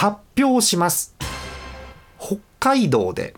[0.00, 1.14] 発表します。
[2.18, 3.34] 北海道で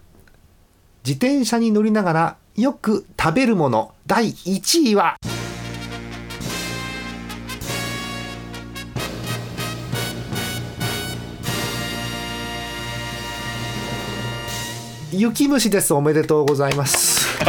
[1.04, 5.16] 自転車に乗りながらよく食べるもの第1位は
[15.10, 15.92] 雪虫です。
[15.92, 17.26] おめでとうございます、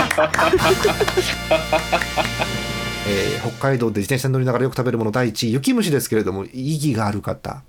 [3.08, 7.62] えー北海道で自転車に乗りながらよく食べるもの第1位雪虫ですけれども意義がある方。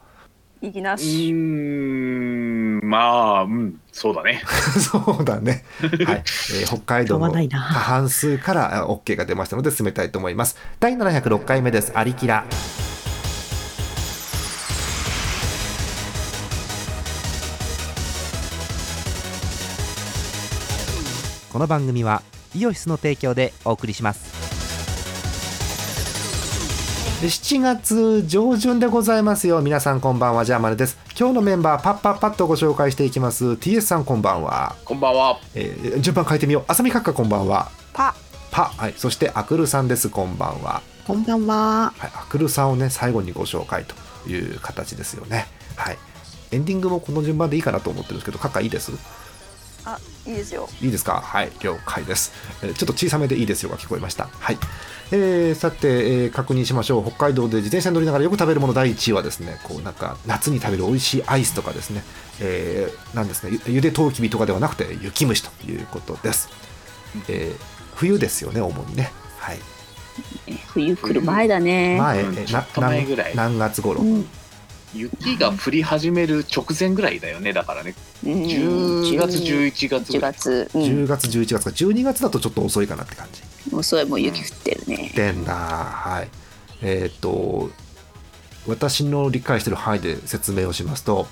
[0.64, 1.30] う意義なし。
[1.30, 2.98] ーんま
[3.38, 4.42] あうんそうだね
[4.80, 5.64] そうだね。
[5.80, 10.56] はい、えー北海道の過半数からあ OK が出ましたので進めたいと思います。
[10.80, 11.92] 第706回目です。
[11.94, 12.44] アリキラ。
[21.54, 22.20] この番組は
[22.56, 24.43] イオシスの提供でお送りします
[27.24, 29.62] 7月上旬でございますよ。
[29.62, 30.98] 皆さんこんばんは、ジャーマネです。
[31.18, 33.44] 今日のメンバー、パッパッパッとご紹介していきます。
[33.46, 34.76] TS さんこんばんは。
[34.84, 36.64] こんばんはえー順番変えてみよう。
[36.68, 37.70] あさみかっかこんばんは。
[37.94, 38.14] パ。
[38.50, 38.64] パ。
[38.76, 38.94] はい。
[38.98, 40.10] そして、アクルさんです。
[40.10, 40.82] こんばんは。
[41.06, 41.94] こんばんは。
[41.96, 43.94] はい、アクルさんをね最後にご紹介と
[44.28, 45.46] いう形ですよね。
[45.76, 45.98] はい。
[46.52, 48.92] エンディングもこの順番でいいかなと思ってるんですけど、カッカいいです？
[49.86, 50.68] あ、いいですよ。
[50.82, 51.22] いいですか？
[51.24, 52.32] はい、了解です。
[52.62, 54.28] えーちょっと小さめでいいですよが聞こえました。
[54.30, 54.58] はい。
[55.16, 57.04] えーさて、えー確認しましょう。
[57.10, 62.02] 北海道で自転車に乗りながらよく食べるもの第1位はですね、こうなんか夏に食べる美味しいアイスとかですね、
[62.40, 66.48] えーなんですね、ゆゆでとうきびとかではなくて雪虫ということです。
[67.28, 69.12] えー冬ですよね、主にね。
[69.38, 69.58] はい。
[70.68, 71.96] 冬来る前だね。
[71.98, 74.26] 前、うんえーちょっと前ぐらい何何月頃、うん。
[74.94, 80.50] 雪が降り始める直前ぐらいだよねだからねうん10月11月ぐ1らい月。
[80.74, 80.82] うん。
[80.82, 85.12] 10月11月か12月だとちょっと遅いかなって感じもうそれもう雪降ってるね。
[85.14, 85.44] でん。
[85.44, 85.54] だ。
[85.54, 86.28] はい。
[86.82, 87.70] えっ、と
[88.66, 91.26] 私の理解してる範囲で説明をしますと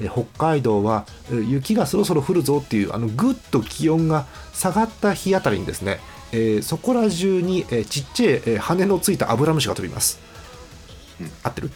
[0.00, 6.00] えー北海道はえー雪がそろそろ降るぞっていうあのぐっと気温が下がった日あたりにですね、
[6.32, 10.20] えーそこら中に、えーちっちゃい、えー羽のついたアブラムシが飛びます、
[11.20, 11.30] うん。
[11.42, 11.70] 合ってる？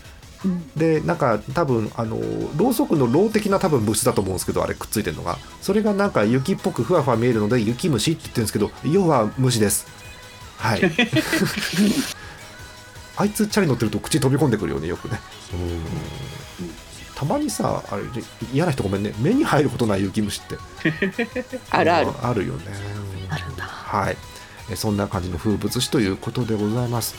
[0.44, 0.70] うん。
[0.76, 2.18] でなんか多分あの
[2.56, 5.38] ろうそくのろう的な多分物質だと思うんですけどあれくっついてるのが。
[5.60, 9.86] それがなんか雪っぽくふわふわ見えるので雪虫って言ってるんですけど要は虫です
[10.58, 10.82] はい。
[13.16, 15.20] あいつチャリ乗ってると口飛び込んでくるよねよくね。
[15.52, 15.82] うん。
[17.14, 18.02] たまにさあれ
[18.52, 19.12] 嫌な人ごめんね。
[19.18, 20.56] 目に入ることない雪虫って。
[21.70, 22.08] あるある。
[22.08, 22.64] うんあるよね。
[23.28, 23.64] うんあるんだ。
[23.64, 24.16] はい。
[24.70, 27.14] えそんな感じの風物詩ということでございます。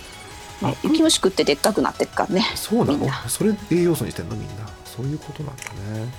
[0.61, 2.45] ね雪虫食ってでっかくなってっからね。
[2.55, 3.09] そうなの？
[3.27, 4.53] それ栄養素にしてんのみんな。
[4.85, 6.13] そういうことなんだね、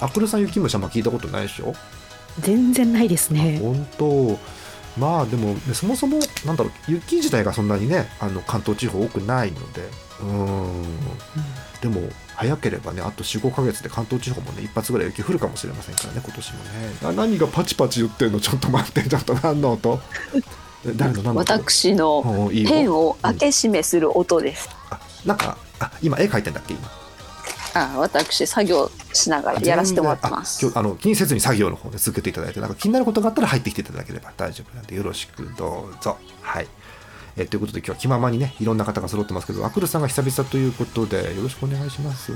[0.00, 1.74] アクルさん雪虫あんま聞いたことないでしょ、
[2.40, 3.58] 全然ないですね。
[3.60, 4.38] 本当
[4.96, 9.82] まあでも、ね、そもそもなんだろう雪自体がそんなにねあの関東地方多くないので。
[10.20, 10.84] うーん。
[11.82, 12.00] でも
[12.34, 16.64] 早ければねあと45ヶ月で関東地方もね一発ぐらい雪降るかもしれませんからね今年もね。
[17.02, 18.40] あ何がパチパチ言ってんの？
[18.40, 20.00] ちょっと待って ちょっと何の音？
[20.86, 21.52] え誰の何の音？
[21.52, 24.70] 私のペンを開け閉めする音です。
[24.90, 26.88] あなんかあ今絵描いてんだっけ今？
[27.74, 30.64] あ、私作業しながらやらせてもらってます。
[30.64, 36.16] あ今日あの気にせずに作業の方で続けていただいてなんか気になることがあったら入ってきていただければ大丈夫なんでよろしくどうぞ。
[36.40, 36.68] はい。
[37.36, 42.32] えーということで今日は気ままにねいろんな方が揃ってますけどアクルさんが久々ということでよろしくお願いします。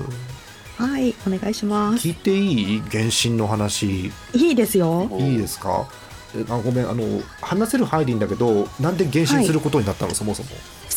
[0.77, 2.09] はい、お願いします。
[2.09, 4.07] 聞いていい原神の話？
[4.07, 5.09] いいですよ。
[5.19, 5.89] いいですか？
[6.37, 10.49] えあごめんあの話せる範囲でいいんだけどなんで原神することになったの、そもそも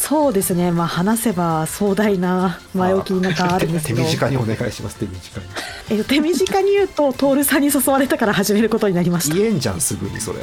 [0.03, 0.71] そうですね。
[0.71, 5.45] まあ話せば壮大な前置きなんかあるんですけど手手、短にお願いします手短に
[5.91, 9.35] えっと手短に言うとトールさんに誘われたから始めることになりました。
[9.35, 10.39] 言えんじゃんすぐにそれ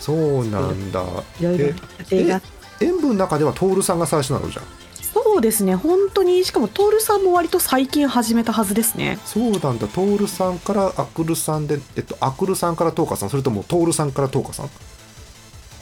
[0.00, 1.02] そうなんだ
[1.40, 2.42] いろいろえ予定が。
[2.80, 4.64] 塩分の中では徹さんが最初なのじゃん
[5.14, 5.74] そうですね。
[5.74, 9.18] 本当にしかもトールさんも割と最近始めたはずですね。
[9.24, 14.70] そうなんだ徹さんからアクルさんでえっとアクルさんからトーカさんそれとも徹さんからトーカさん？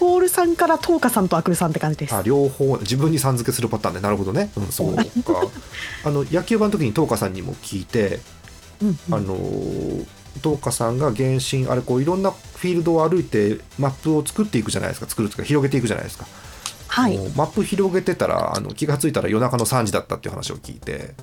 [0.03, 2.13] トールさんからトーカさんとアクルさんって感じです。
[2.13, 2.23] あ。
[2.23, 4.51] 両方自分にさん付けするパターンでなるほどね。
[4.57, 4.97] うんそう。
[4.97, 5.03] か。
[6.05, 8.19] あの野球盤の時にトーカさんにも聞いて
[8.81, 8.89] うん。
[8.89, 10.07] うんあのー
[10.41, 15.07] トーカさんが原神あれこういろんなフィールドを歩いてマップを作っていくじゃないですか。
[15.07, 16.27] 作るとか広げていくじゃないですか。
[16.89, 17.17] はい。
[17.37, 21.15] マップ広げてたらあの気がついたら夜中の3時だったっていう話を聞いて。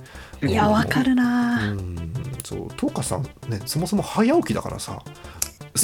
[0.42, 1.72] いやわかるうな。
[1.72, 2.12] ん
[2.44, 2.68] そう。
[2.78, 5.02] トーカさんねそもそも早起きだからさ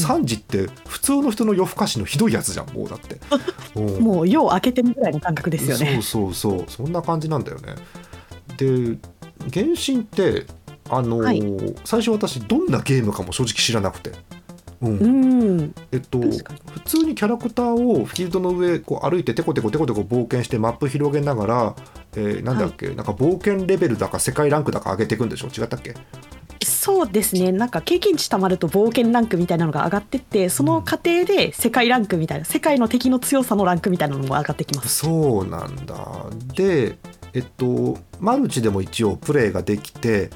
[0.03, 3.19] 3時って普通の人の夜更かしのひどいやつじゃんもうだって。
[3.77, 4.03] うん。
[4.03, 6.01] もう夜を明けてるぐらいの感覚ですよね。
[6.03, 7.75] そうそうそうそんな感じなんだよね。
[8.57, 8.99] で
[9.53, 10.47] 原神って
[10.89, 11.75] あのーはい。
[11.85, 14.13] 最初私どんなゲームかも正直知らなくて。
[14.83, 14.99] うん。
[14.99, 15.07] う
[15.63, 15.75] ん。
[15.93, 16.31] えっと普
[16.85, 21.77] 通にキャラクターをフィールドの上こう歩いてテコテコテコテコ冒険してマップ広げながら、
[22.15, 25.49] えーなんだっけ、なんか冒険レベルだか世界ランクだか上げていくんでしょ？
[25.49, 25.95] 違ったっけ？
[26.67, 27.53] そうですね。
[27.53, 34.89] なんか経験値たまると冒険ランクみたいなのが上がってってその過程で世界ランクみたいな世界の敵の強さのランクみたいなのも上がってきます。
[34.89, 35.97] そうなんだ。
[36.55, 36.99] で
[37.33, 40.31] えっとマルチでも一応プレイができて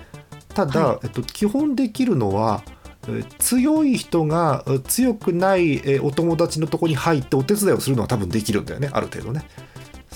[0.54, 2.62] ただ、はえっと、基本できるのは
[3.08, 8.90] えー強い人がえー強くないえーお友達のとこに入ってお手伝いをするのは多分できるんだよね。
[8.92, 9.44] ある程度ね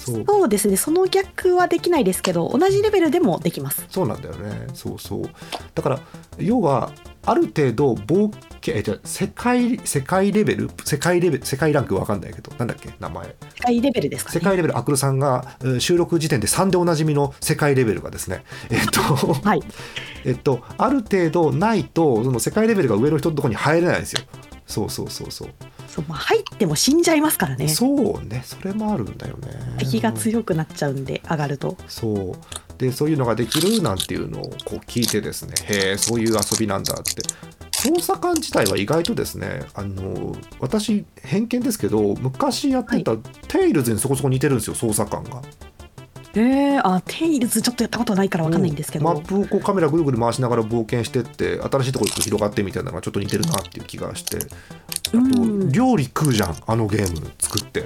[0.05, 0.25] そう。
[0.27, 0.77] そうですね。
[0.77, 3.85] その逆はできないですけど同じレベルでもできます。
[3.89, 4.67] そうなんだよね。
[4.75, 5.23] そうそう。
[5.75, 6.01] だから
[6.39, 6.93] 要は
[7.27, 10.71] ある程度冒険えじゃあ世界世界レベル？
[10.85, 11.47] 世界レベル？
[11.47, 12.91] 世界ランクわかんないけどなんだっけ？
[13.01, 13.25] 名前。
[13.27, 14.35] 世界レベルですかね。
[14.35, 18.45] 世界レベルアクルさんがえー収録時点で3でおなじみの世界レベルがですね。
[18.71, 19.63] えっとはい。
[20.25, 24.21] えっとある程度ないとその世界レベルが上の人のところに入れないんですよ。
[24.67, 25.49] そうそうそうそう
[25.95, 27.69] そう、まあ、入っても死んじゃいますからね。
[27.69, 28.43] そうね。
[28.45, 29.49] それもあるんだよね。
[29.79, 31.77] 敵が強くなっちゃうんで上がると。
[31.87, 32.79] そう。
[32.79, 35.55] でそういうのができるなんていうのをこう聞いてですね。
[35.67, 37.23] へえそういう遊びなんだって。
[37.71, 43.17] 捜査官自体は意外とですねあの私偏見ですけど昔やってた
[43.49, 45.43] テイルズにそこそこ似てるんですよ捜査官が
[46.37, 54.39] えー、あテイルズちょっとやったことないからわかんないんですけど、マップをこうカメラぐるぐる回しながら冒険してって新しいところに広がってみたいなのがちょっと似てるなっていう気がして。
[54.39, 55.73] あとうん。
[55.73, 57.85] 料理食うじゃんあのゲーム作って。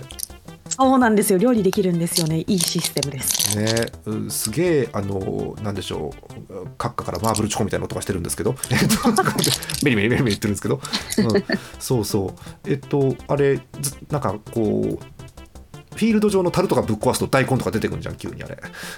[0.69, 1.39] そうなんですよ。
[1.39, 2.41] 料理できるんですよね。
[2.41, 3.59] いいシステムです。
[3.59, 6.13] ね、うんすげえあのなんでしょ
[6.49, 6.53] う。
[6.79, 8.55] 閣下からマーブルチョコみたいな音がしてるんですけど。
[8.71, 9.23] えっと
[9.83, 10.81] メリメリメリメリ言ってるんですけど、
[11.19, 11.45] うん、
[11.79, 12.71] そうそう。
[12.71, 15.18] えっとあれずなんかこう
[15.99, 18.57] フィールド上の樽とかぶっ壊すと大根とか出てくるじゃん急にあれ、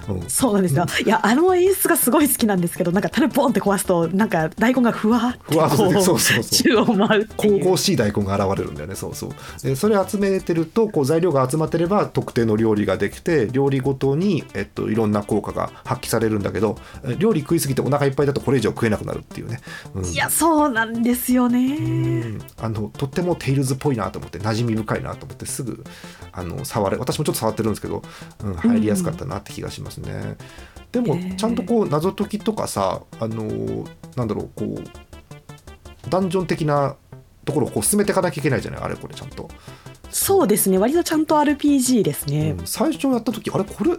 [0.09, 0.85] うん、そうなんですよ。
[1.05, 6.45] いやあの演出がすごい好きなんですけどなんか種ボンって壊すとなんか大根がふわってこそうそうそう。
[6.45, 8.95] 宙を舞う神々しい大根が現れるんだよね。
[8.95, 9.31] そうそう。
[9.63, 19.61] でそれ集めてるとこう材料が集まってれば特定の料理ができて料理ごとに、えっと、いろんな効果が発揮されるんだけどえ料理食いすぎてお腹いっぱいだとこれ以上食えなくなるっていうね、
[19.95, 20.05] うん。
[20.05, 22.43] いやそうなんですようねん。
[22.59, 25.85] あのとってもテイルズっぽいなと思って馴染み深いなと思ってすぐ
[26.33, 28.03] あの触れ私もちょっと触ってるんですけど、
[28.45, 30.37] うん、入りやすかったなって気がしますね、
[30.93, 31.37] でもへー。
[31.37, 36.97] ちゃんとこう謎解きとかさあのなんだろうこうダンジョン的な
[37.45, 39.49] ところをこう進めていかなきゃいけないじゃないあれこれちゃんと、
[40.11, 40.79] そうですね。
[40.79, 42.67] 割とちゃんと RPG ですね、うん。
[42.67, 43.91] 最初やった時あれこれ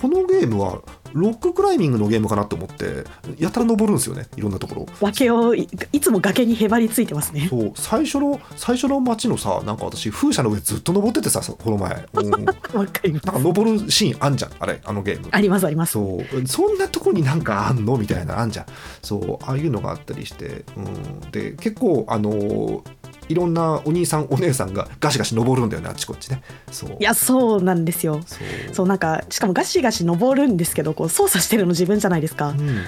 [0.00, 0.82] このゲームは
[1.12, 3.04] ロッククライミングのゲームかなと思って
[3.38, 4.26] やたら登るんですよね。
[4.36, 4.86] いろんなところ。
[5.00, 7.48] 崖をいいつも崖にへばりついてますね。
[7.48, 7.72] そう。
[7.74, 14.50] 最初の最初の街のさなんか私風車の上ずっと登っててさこの前、 うん、なんか登るシーンあんじゃん。
[14.58, 15.28] あれあのゲーム。
[15.30, 15.92] ありますあります。
[15.92, 16.46] そう。
[16.46, 18.66] そんなとこになんかあんのみたいなあんじゃん。
[19.02, 19.44] そう。
[19.44, 22.80] ああいうのがあったりして、うん、で結構あのー
[23.28, 26.42] いろんなお兄さんお姉さんがガシガシ登るんだよねあっちこっちね。
[26.70, 26.96] そう。
[26.98, 28.20] いやそうなんですよ。
[28.26, 28.74] そう。
[28.74, 32.84] そうなんかしかもガシガシ登るんですけどこう操作してるの自分じゃないですか、うん。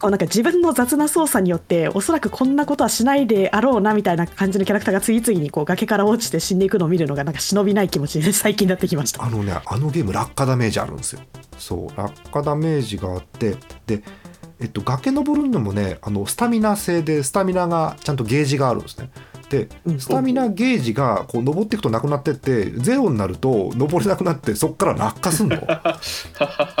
[0.00, 9.24] こうなんか自分の雑な操作によっておそらくこんなことはしないであろうなみたいな感じのキャラクターが次々にこう崖から落ちて死んでいくのを見るのがなんか忍びない気持ちに 最近なってきました。
[9.24, 11.20] あのねあのゲーム落下ダメージあるんですよ。
[11.58, 11.96] そう。
[11.96, 13.56] 落下ダメージがあって
[13.86, 14.02] で
[14.60, 19.10] えっと崖登るのもねあのスタミナ制でスタミナがちゃんとゲージがあるんですね
[19.50, 20.00] でうん。
[20.00, 25.56] スタミナゲージがこう登っていくとなくなってってゼロになると登れなくなってそこから落下すんの。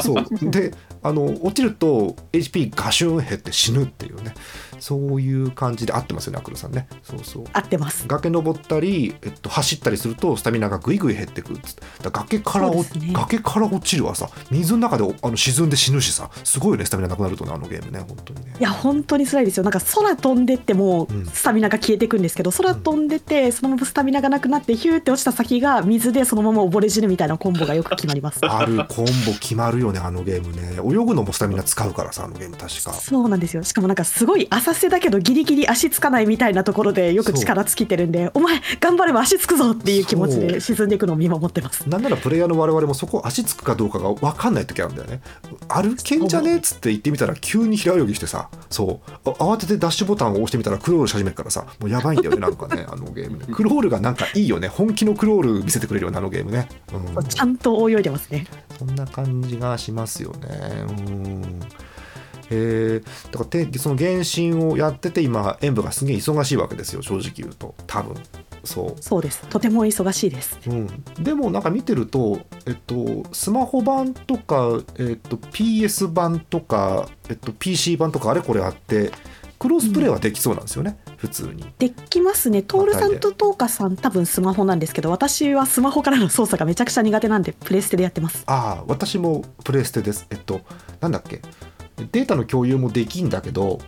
[0.02, 0.50] そう。
[0.50, 4.34] であの落ちると HP ガシュン減って死ぬっていうね
[4.78, 6.88] そういう感じで合ってますよねアクルさんね。
[7.02, 7.44] そうそう。
[7.52, 8.06] 合ってます。
[8.06, 11.82] 崖登ったり、えっと、走ったりするとスタミナがぐいぐい減ってくっつって。
[12.02, 12.86] だ崖からお、ね。
[13.12, 18.54] 崖から落ちるはさ水の中でおあの沈んで死ぬしさすごいよねスタミナなくなるとねあのゲームね本当にね。
[18.58, 19.64] いや本当に辛いですよ。
[19.64, 21.26] なんか空飛んでってもうん。
[21.26, 28.40] スタミナが消えていくんですけど、空飛んでてそのままスタミナがなくなってヒューって落ちた先が水でそのまま溺れ死ぬみたいなコンボがよく決まります。
[28.46, 30.76] あるコンボ決まるよねあのゲームね。
[30.76, 32.92] 泳ぐのもスタミナ使うからさあのゲーム確か。
[32.92, 33.62] そうなんですよ。
[33.62, 41.88] しかもなんかすごい浅瀬だけどギリギリ足つかないみたいなところでよく力尽きてるんでお前頑張れば足つくぞっていう気持ちで沈んでいくのを見守ってます。
[41.88, 45.20] なんならプレイヤーの我々もそこ足つくかどうかが分かんない時あるんだよね。
[45.68, 49.10] 歩けんじゃねえっつって言ってみたら急に平泳ぎしてさそう。
[49.24, 53.46] あ慌ててダッシュボタンを押してみたらクロールし始めるからさもうやばいんだよね なんかねあのゲームね。
[53.52, 54.68] クロールがなんかいいよね。
[54.68, 56.68] 本気のクロール見せてくれるよねあのゲームね、
[57.16, 58.46] うん、ちゃんと泳いでますね。
[58.78, 60.84] そんな感じがしますよね。
[60.88, 61.60] うん
[62.50, 67.74] えー、だからてその原神をやってて今演舞がすげえ忙しいわけですよ正直言うと。
[67.86, 68.16] 多分。
[68.64, 69.02] そう。
[69.02, 69.42] そうです。
[69.48, 70.58] とても忙しいです。
[70.66, 70.86] うん、
[71.20, 79.10] でもなんか見てると、えっと、スマホ版とか、えっと、PS 版とか、えっと、PC 版とかあれこれあって
[79.58, 81.64] ククロスプレイはできそうなんですよね、普通に。
[81.78, 82.62] できますね。
[82.62, 88.42] トールさんとトーカさん多分スマホなんですけど私はスマホからの操作がめちゃくちゃ苦手なんでプレステでやってます。
[88.46, 90.26] ああ私もプレステです。
[90.30, 90.60] えっと
[91.00, 91.40] なんだっけ？
[91.96, 93.78] データの共有もできんだけど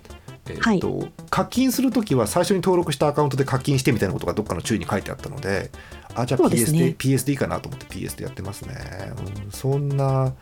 [0.49, 5.71] えっと課金するときは最初に登録したアカウントで課金してみたいなことがどっかの注意に書いてあったので
[6.15, 6.97] あじゃあ PS で,、ね。
[6.99, 8.75] PS でいいかなと思って PS でやってますね、
[9.45, 10.35] うん、そんな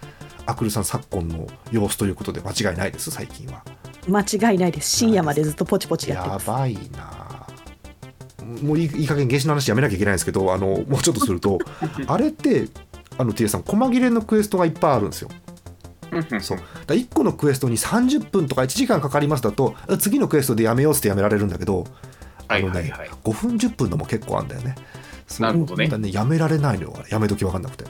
[0.46, 3.11] アクルさん昨今の様子ということで間違いないです？
[3.11, 3.64] 最近は。
[4.08, 4.90] 間違いないです。
[4.90, 6.49] 深夜までずっとポチポチやってます。
[6.49, 7.26] やばいな。
[8.62, 11.58] もういいいい加減原子の話やめなきゃいけないんですけどあのもうちょっとすると
[12.06, 12.68] あれって
[13.18, 15.30] あの T さん細切れのクエストがいっぱいあるんですよ
[16.40, 16.58] そう。
[16.58, 21.87] だから1個のクエストに30分とか1時間かかりますだと次のクエストでやめようってやめられるんだけど
[22.49, 22.90] あのね、はいはい。
[23.00, 24.75] はい5分10分のも結構あるんだよね。
[25.40, 25.88] なるほどね。
[25.88, 27.85] だからやめられないのよやめ時分かんなくて。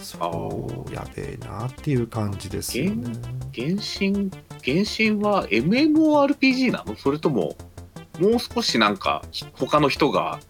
[0.00, 3.12] そあうやべえなっていう感じですよね。
[3.54, 4.30] 原神
[4.64, 6.96] 原神は MMORPG なの？
[6.96, 7.56] それとも
[8.18, 9.22] もう少しなんか
[9.54, 10.40] 他の人が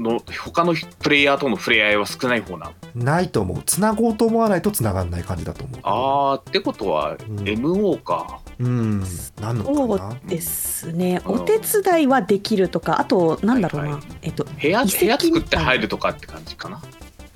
[0.00, 2.72] の他のプレイヤーとの触れ合いは少ない方なの？
[2.94, 3.62] ないと思う。
[3.66, 5.80] つなごうと思わないとつながんない感じだと思う。
[5.82, 7.16] あーってことはん。
[7.16, 9.04] MO か、うん。
[9.40, 11.20] なんのそかなうですね。
[11.26, 11.34] うん。
[11.34, 14.18] お手伝いはできるとかあとなんだろうな、はいはい。
[14.22, 16.80] えっと部屋遺跡部屋作って入るとかって感じかな？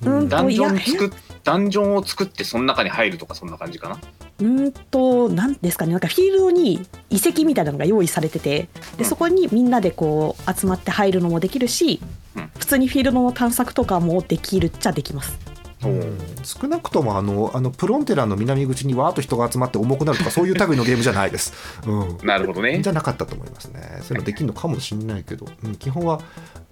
[0.05, 1.11] うんダンジョン作っ
[1.43, 3.95] ダンジョンを作ってその中に入るとかそんな感じかな？
[3.95, 5.91] うーんと何ですかね。
[5.91, 8.97] なんかフィールドに遺跡みたいなのが用意されててうん。
[8.97, 12.09] でそこにみんなでこう集まって入るのもできるし、うん
[12.57, 15.37] 普通にフィールドの探索とかもできるっちゃできます。
[15.83, 21.53] うん少なくともあのあのプロンテラの南口にわーっと人が集まって重くなるとかそういう類のゲームじゃないです。
[21.85, 23.99] うん なるほどねじゃなかったと思いますね。
[24.01, 26.21] そういうのできるのかもしれないけど、うん、基本は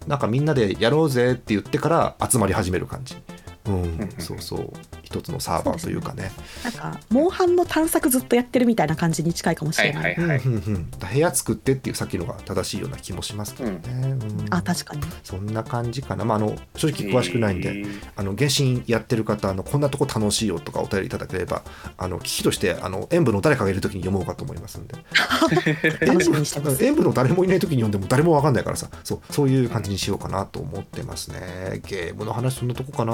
[0.07, 3.15] なんかみんなでやろうぜって言ってから集まり始める感じ。
[3.67, 4.73] うん、そうそう
[5.07, 6.31] 一つのサーバーというかね。
[6.65, 10.13] なんかモンハンの探索ずっとやってるみたいな感じに近いかもしはれない。
[10.13, 13.79] いはいはい、うんうんうん部屋作ってっていうさっきのが正しいような気もしますけどね。
[13.93, 15.01] うんあ確かに。
[15.23, 16.25] そんな感じかな。
[16.25, 17.69] まああの正直詳しくないんで。
[17.69, 21.61] えーあの原神やってる方あのこんなとこ楽しいよとかお便りいただければ
[21.97, 24.95] あの機器としてあの演舞の誰かがいる時に読もうかと思いますんで。
[26.81, 33.13] 演舞の誰もいない時に読んでも誰もわかんないからさそうそういう感じにしようかなと思ってますねゲームの話そんなとこかな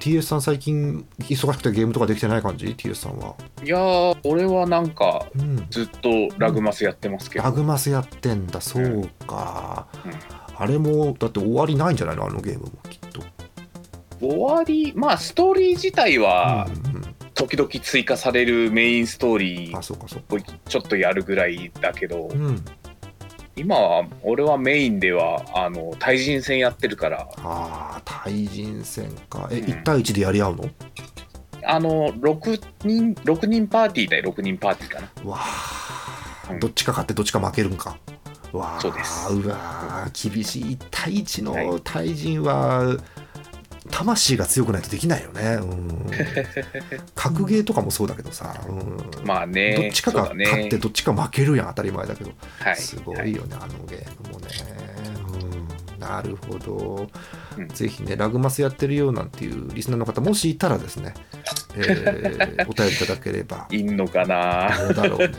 [0.00, 3.34] TS さん最近忙しくてゲームとかできてない感じ？TS さんは。
[3.64, 5.66] いやー俺はなんかうん。
[5.70, 6.08] ずっと
[6.38, 10.12] ラグマスやってますけど、ラグマスやってんだそうか、うん。
[10.56, 12.26] あれもだって終わりないんじゃないの？
[12.26, 13.22] あのゲームもきっと。
[14.20, 16.68] 終わりまあストーリー自体は
[17.34, 22.64] 時々追加されるメインストーリーをちょっとやるぐらいだけど、うん
[23.56, 27.26] 今は俺はメインではあの対人戦やってるから。
[27.38, 29.48] ああ対人戦か。
[29.50, 29.64] え、うん。
[29.64, 30.70] 1対1でやり合うの？
[31.64, 35.30] あの6人6人パーティーだよ6人パーティーかな。
[35.30, 36.60] わあ、うん。
[36.60, 37.96] どっちか勝ってどっちか負けるんか。
[38.52, 39.32] わあそうです。
[39.32, 40.64] うわー厳しい。
[40.76, 41.66] 1対1はい。
[41.66, 42.96] の対人は、
[43.90, 46.10] 魂が強くないとできないよね、うん、
[47.14, 49.26] 格ゲーとかもそうだけどさ、うん。
[49.26, 54.48] まあねどっちかが勝ってどっちか負けるやん当たり前だけど、はいすごいよね、あのゲームもね、
[55.92, 57.08] うん、なるほど、
[57.56, 57.68] うん。
[57.68, 61.14] ぜひねラグマスやってるよなんていうリスナーの方もしいたらですね、
[61.76, 63.66] えー お便りいただければ。
[63.70, 64.70] いんのかな？
[64.78, 65.36] どうだろうね。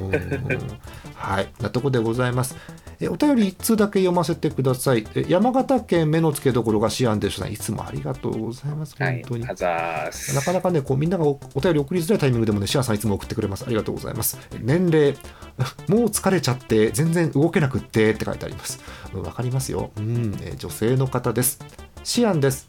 [0.00, 0.78] うん。
[1.14, 2.56] はい、なとこでございます。
[3.00, 5.06] えお便り1通だけ読ませてください。
[5.14, 7.48] え山形県目の付けどころがシアンでした。
[7.48, 8.96] いつもありがとうございます。
[8.98, 9.48] はい本当に。
[9.48, 13.64] あざーすなかなかね、こうみんながおお便り送りづらいタイミングでもね、シアンさんいつも送ってくれます。
[13.66, 14.38] ありがとうございます。
[14.52, 15.14] え年齢、
[15.88, 18.80] もう疲れちゃって、全然動けなくってって書いてあります。
[19.14, 19.90] うんわかりますよ。
[19.96, 21.60] うん、え女性の方です。
[22.04, 22.68] シアンです。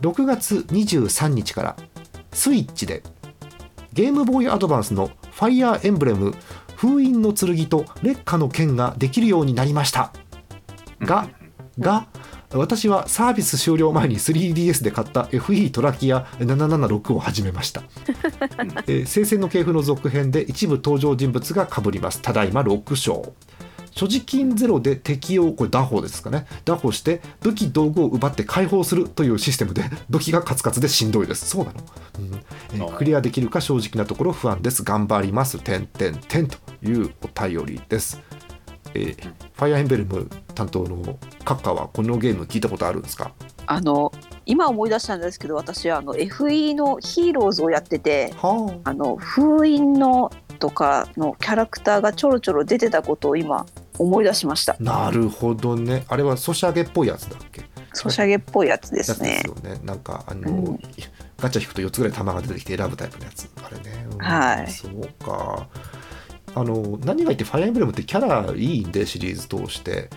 [0.00, 1.76] 6月23日から、
[2.32, 3.02] スイッチで、
[3.92, 6.34] ゲームボーイアドバンスのファイアーエンブレム、
[6.78, 10.12] 封印の剣と劣化の剣ができるようになりました。
[11.00, 11.28] が、
[11.76, 12.06] が、
[12.52, 17.82] 私はサービス終了前に 3DS で買った FE トラキア776を始めました、
[18.86, 22.22] えー聖戦の系譜の続編で一部登場人物がかぶります。
[22.22, 23.34] ただいま6章
[23.98, 26.46] 所持金ゼロで敵をこれ打法ですかね。
[26.64, 31.46] 打法して武器道具を奪って解放するというシステムで 武器がカツカツでしんどいです。
[31.48, 31.80] そうなの、
[32.20, 32.40] うん。
[32.74, 34.84] えークリアできるか正直なところ不安です。
[34.84, 35.58] 頑張ります。
[35.58, 38.20] 点点点というお便りです。
[38.94, 43.32] えーファイアーエンベルム担当のカッカはこのゲーム聞いたことあるんですか？
[43.66, 44.12] あの
[44.46, 53.66] 今思い出したんですけど私あの FE のヒーローズをやっててはあの封印のとかのキャラクターがちょろちょろ出てたことを今
[53.98, 54.74] 思い出しました。
[54.74, 56.04] あなるほどね。
[56.08, 57.62] あれはソシャゲっぽいやつだっけ？
[57.92, 59.30] ソシャゲっぽいやつですね。
[59.30, 59.80] ですよね。
[59.84, 60.78] なんかあの、うん。
[61.38, 63.48] ガチャ引くと4つぐらい玉が出てきて選ぶタイプのやつ。
[63.62, 64.18] あれね、うん。
[64.18, 64.70] はい。
[64.70, 65.68] そうか。
[66.54, 70.10] あの何が言ってファイアーエンブレムってキャラいいんでシリーズ通して。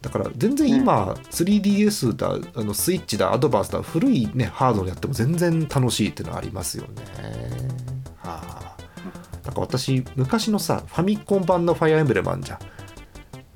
[0.00, 7.02] だから全然今、3DS だあのスイッチだアドバンスだ古いねハードでやっても全然楽しいっていうのはありますよね。
[8.18, 8.76] はあ。
[9.44, 12.58] なんか私昔のさファミコン版のファイアーエンブレムあんじゃん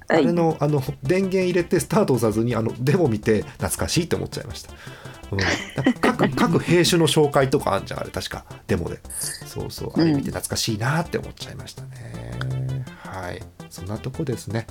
[0.08, 0.26] あはい。
[0.26, 4.72] れのあの電源入れてスタートをさずにあのデモ見て懐かしいって思っちゃいました、
[5.32, 5.38] うん、
[6.00, 8.44] 各 各兵種の紹介とかあんじゃんあれ確か。
[8.66, 9.00] デモで。
[9.46, 10.00] そうそう。
[10.00, 13.42] あれ見て懐かしいなって思っちゃいましたね、はい。
[13.70, 14.66] そんなとこですね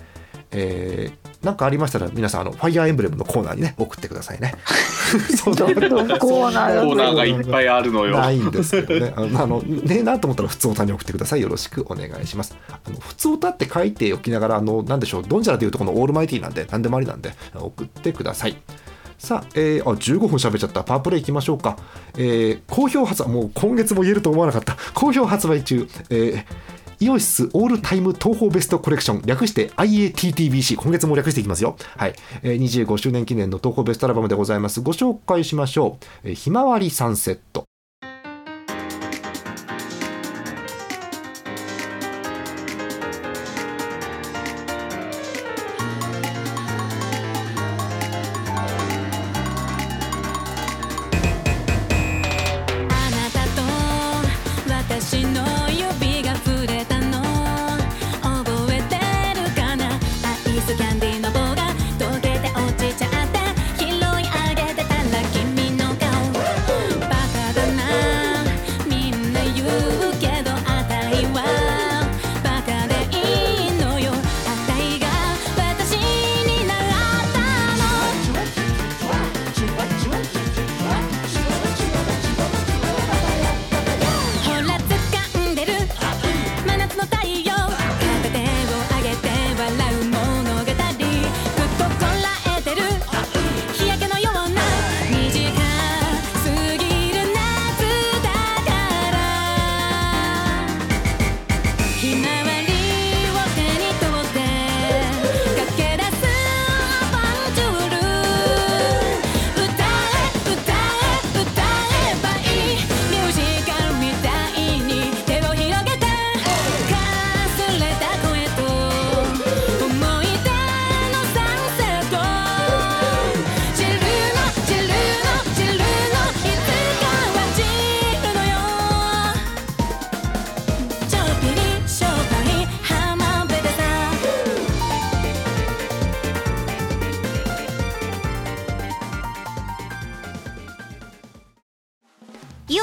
[0.51, 4.53] えー、なんかありましたら皆さんあのファイアーエンブレムのコーナーにね送ってくださいね
[5.35, 8.17] そコーナーがいっぱいあるのよ。
[8.17, 9.13] ないんですけどね。
[9.15, 11.41] あの、ねえなと思ったら、普通歌に送ってください。
[11.41, 12.55] よろしくお願いします。
[12.69, 18.55] あの普通歌って書いておきながら、あの、なんでしょう、ドンジャラでいうとこのオールマイティーなんで、なんでもありなんで、送ってください。
[19.17, 20.83] さあ、えー、あ、15分喋っちゃった。
[20.83, 21.77] パワープレイ行きましょうか。
[22.17, 24.77] えー、好評発売、もう今月も言えると思わなかった。
[24.93, 26.43] 好評発売中、えー、
[27.01, 31.75] イオシスオールタイム東方ベストコレクション略して IATTBC 今月も略していきますよ。
[31.97, 34.81] はい、えー、25周年記念の東方ベストアルバムでございます。
[34.81, 37.70] ご紹介しましょう、えーひまわりサンセット。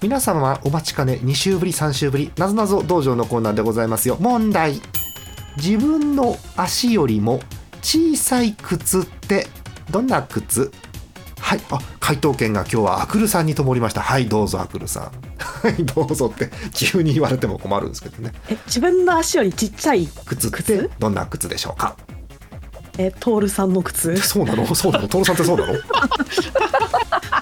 [0.00, 4.16] 皆様お待ちかね2週ぶり3週ぶりなぞなぞ道場のコーナーでございますよ。
[4.20, 4.80] 問題。
[5.56, 7.40] 自分の足よりも
[7.82, 9.48] 小さい靴って
[9.90, 10.70] どんな靴？
[11.40, 11.60] はい。
[11.70, 14.00] あ回答権が今日はアクルさんに灯りました。
[14.00, 15.02] はいどうぞアクルさん。
[15.66, 18.32] はいどうぞって急に言われても困るんですけどね。
[18.48, 20.48] え自分の足よりちっちゃい靴？
[20.48, 21.96] って靴どんな靴でしょうか？
[22.98, 24.16] えトールさんの靴。
[24.18, 24.74] そうなの？
[24.74, 25.08] そうなの？
[25.08, 25.74] トールさんってそうなの？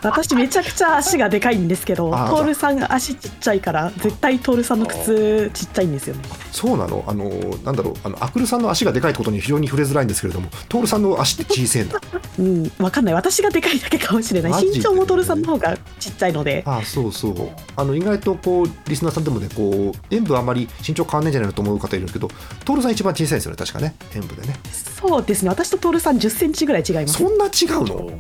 [0.03, 6.23] 私めちゃくちゃ足がでかいんですけどあートールさんが足ちっちゃいから絶対トールさんの靴ちっちゃいんですよね。
[6.53, 7.03] そうなの？
[7.07, 7.29] あの
[7.65, 7.95] なんだろう？
[8.05, 12.01] あのアクルさんの足がでかいことに非常に触れづらいんですけれどもトールさんの足って小さいんだ。
[12.39, 13.15] うんわかんない。
[13.15, 14.65] 私がでかいだけかもしれない。
[14.67, 16.63] 身長もトールさんの方がちっちゃいので。
[16.67, 17.35] ああそうそう。
[17.77, 22.29] あの意外とこうリスナーさんでもねこう演舞あんまり身長変わんないんじゃないのと思う方いるんですけど
[22.65, 23.95] トールさん一番小さいですよね確かね。
[24.15, 24.55] 演舞でね
[24.99, 25.51] そうですね。
[25.51, 27.15] 私とトールさん1 0センチぐらい違います。
[27.15, 28.11] そんな違うの？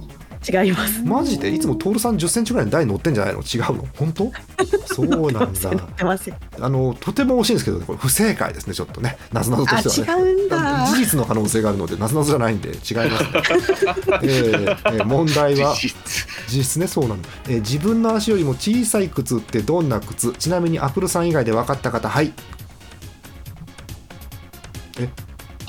[0.48, 1.02] 違います。
[1.02, 1.48] マジで？
[1.52, 3.40] いつもトールさん1 0センチぐらいの台乗ってんじゃないの？
[3.40, 3.88] 違うの？
[3.96, 4.30] 本当？
[4.84, 5.70] そうなんだ。
[6.60, 8.74] あのとても惜しいんですけどこれ不正解ですね。
[8.74, 9.16] ちょっとね。
[9.32, 10.22] なぞなぞとしてはね。
[10.22, 10.86] あ違うんだ。
[10.86, 13.08] 事実の可能性があるのでなぞなぞじゃないんで違います、ね
[14.22, 15.74] えーえー問題は？
[15.74, 15.88] 実。
[15.90, 16.86] 質実質ね？
[16.86, 20.32] そうなの、えー自分の足よりも小さい靴ってどんな靴？
[20.34, 22.32] ちなみにアクルさん以外で分かった方はい。
[25.00, 25.08] え？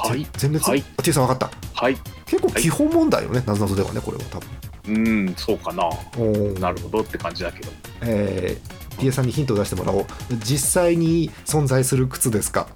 [0.10, 0.24] はい。
[0.24, 0.84] ぜ全滅、はい。
[0.98, 1.82] あ T さん分かった。
[1.82, 1.98] はい。
[2.26, 4.50] 結構基本問題よね、なぞなぞではねこれは多分。
[4.90, 4.92] う
[5.28, 5.86] んそうかな。
[5.86, 6.60] おー。
[6.60, 7.72] なるほどって感じだけど。
[8.02, 10.06] えー、T さんにヒントを出してもらおう。
[10.44, 12.68] 実際に存在する靴ですか？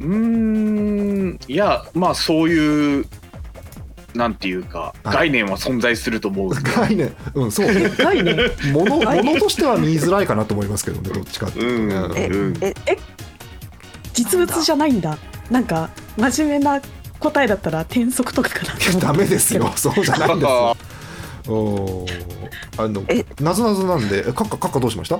[0.00, 3.06] うーんいやまあそういう
[4.14, 5.14] なんていうかはい。
[5.14, 7.14] 概念は存在すると思う、概念。
[7.34, 7.66] うんそう。
[7.98, 8.36] 概念。
[8.72, 12.56] ものものとしては見づらいかなと思いますけどねどっちかっていうとね、えうん。
[12.60, 12.98] ええ
[14.16, 15.16] 実物じゃないんだ。
[15.50, 16.80] なんか真面目な
[17.20, 18.60] 答えだったら転則とかか
[18.92, 19.00] な。
[19.00, 19.70] ダメですよ。
[19.76, 20.76] そうじゃないんですよ。
[21.48, 22.26] おー。
[22.78, 23.24] あのえ。
[23.40, 25.18] なぞなぞなんでえカッカカッカどうしました？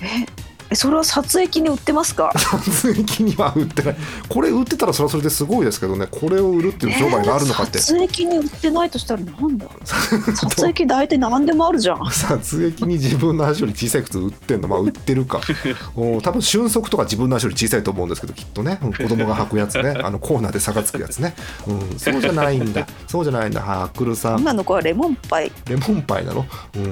[0.00, 0.24] え
[0.70, 2.30] えそれは撮影機に売ってますか？
[2.36, 3.96] 撮影機には売ってない。
[4.28, 6.06] これ売ってたらそれはそれですごいですけどね。
[6.10, 12.10] これを売るっていう商売があるのかって、えー撮影機に売ってないとしたらなんだ 撮影機大体何でもあるじゃん。
[12.12, 14.68] 撮影機に自分の足より小さい靴売ってんの。
[14.68, 15.40] まあ売ってるか。
[15.96, 18.78] お多分瞬足とか自分の足より小さいと思うんですけどきっとね。
[18.82, 19.98] うん子供が履くやつね。
[20.02, 21.34] あのコーナーで差がつくやつね、
[21.66, 22.86] うん、そうじゃないんだ。
[23.06, 23.60] そうじゃないんだ。
[23.62, 24.40] はあくるさん。
[24.40, 25.50] 今の子はレモンパイ。
[25.68, 26.82] レモンパイなの、うん。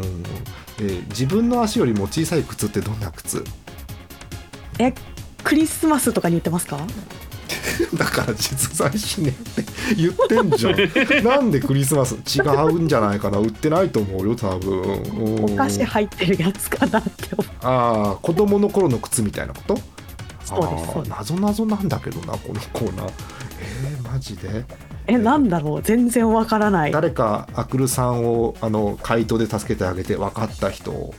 [0.79, 3.43] えー自分の足よりも小さい靴ってどんな靴？
[4.79, 4.93] え
[5.45, 6.79] クリスマスとかに売ってますか？
[7.97, 10.77] だから実在しねえって言ってんじゃん。
[11.25, 13.39] なんでクリスマス違うんじゃないかな？
[13.39, 14.81] 売ってないと思うよ多分。
[14.83, 15.45] うん。
[15.45, 17.51] お菓子入ってるやつかなって思う。
[17.63, 19.79] ああ子供の頃の靴みたいなこと？
[20.45, 21.17] そうですあーそうです。
[21.17, 23.11] 謎謎なんだけどなこのコーナー。
[23.61, 24.65] えー、マジで？
[25.07, 25.83] えなんだろう？
[25.83, 26.93] 全然わからない。
[26.93, 31.15] 誰かアクルさんをあの回答で助けてあげて分かった人。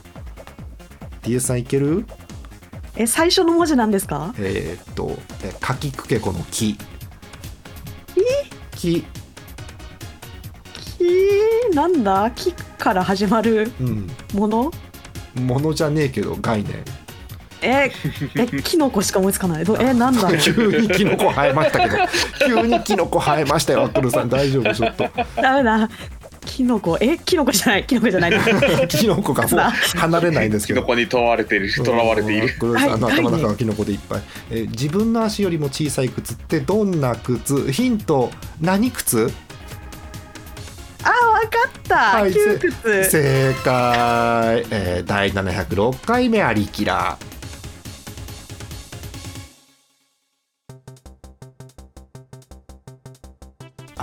[1.22, 2.04] TS さんいける？
[3.00, 4.34] え最初の文字なんですか？
[4.38, 6.76] えーっとえかきくけこの木
[8.76, 9.04] 木
[11.00, 12.30] えー、なんだ？
[12.32, 14.08] 木から始まるうん。
[14.34, 14.72] もの？
[15.36, 16.84] ものじゃねえけど概念。
[17.60, 17.90] え
[18.36, 19.64] えキノコしか思いつかない。
[19.64, 20.36] どえなんだ？
[20.36, 21.96] 急にキノコ生えましたけど。
[22.46, 24.28] 急にキノコ生えましたよアクルさん。
[24.28, 25.08] 大丈夫ちょっと。
[25.40, 25.88] ダメだ
[26.44, 26.96] キノコ？
[27.00, 27.84] えキノコじゃない。
[27.84, 28.32] キノコじゃない。
[28.88, 29.60] キノコがもう
[29.98, 30.80] 離れないんですけど。
[30.80, 31.72] キノコにとらわれている。
[31.84, 32.54] とらわれている。
[32.58, 33.18] これあのはい。
[33.18, 37.70] 頭の中がキノコでいっぱい、えー自分の足よりも小さい靴ってどんな靴？
[37.72, 38.30] ヒント。
[38.60, 39.30] 何靴？
[41.02, 42.32] あわかった、はい。
[42.32, 47.16] 窮屈正解、えー第706回目ありきら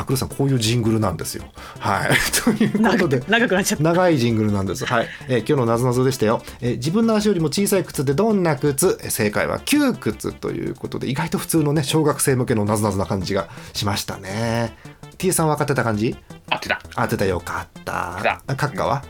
[0.06, 1.44] クルさんこういうジングルなんですよ
[1.80, 2.10] はい
[2.44, 4.86] というこ長とでく長くなっちゃった長いジングルなんです。
[4.86, 5.08] はい。
[5.28, 8.98] えー今日のなぞなぞでしたよ、えー自分の足よりも小さい靴でどんな靴？
[9.02, 14.76] えー正解は窮屈ということで、意外と普通のね、小学生向けのなぞなぞな感じがしましたね。
[15.18, 16.16] T さん分かってた感じ？
[16.50, 18.20] 合ってた当てたよかった。
[18.24, 19.04] だあカッカは？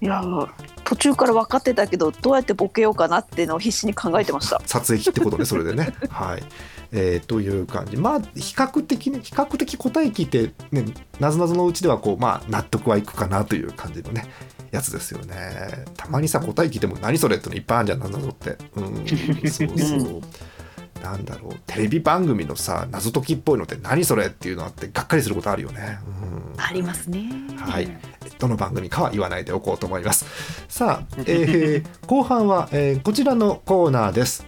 [0.00, 0.20] いや
[0.84, 5.94] 途中から分かってたけどどうやってボケようかなっていうのを必死に考えてました 撮影機ってことね、それでね。
[6.10, 6.42] はい。
[6.92, 7.96] えーという感じ。
[7.96, 10.84] まあ、比較的ね、比較的答え聞いて、ね、
[11.18, 14.26] なぞなぞのうちでは、こう、まあ、納得はいくかなという感じのね、
[14.70, 15.84] やつですよね。
[15.96, 18.56] たまにさ、答え聞いても、何それってのいっぱいあるじゃん、なぞなぞって。
[18.76, 19.06] うん、
[19.50, 20.22] そうそう。
[21.02, 25.98] なんだろう、テレビ番組のさ、謎解きっぽいのって何それっていうのあって、がっかりすることあるよね。
[26.54, 26.60] うん。
[26.62, 27.28] ありますね
[27.58, 27.88] はい、
[28.38, 30.26] どの番組かは言わないでおこうと思います。
[30.68, 34.46] さあ、 えー後半は、えーこちらのコーナーです。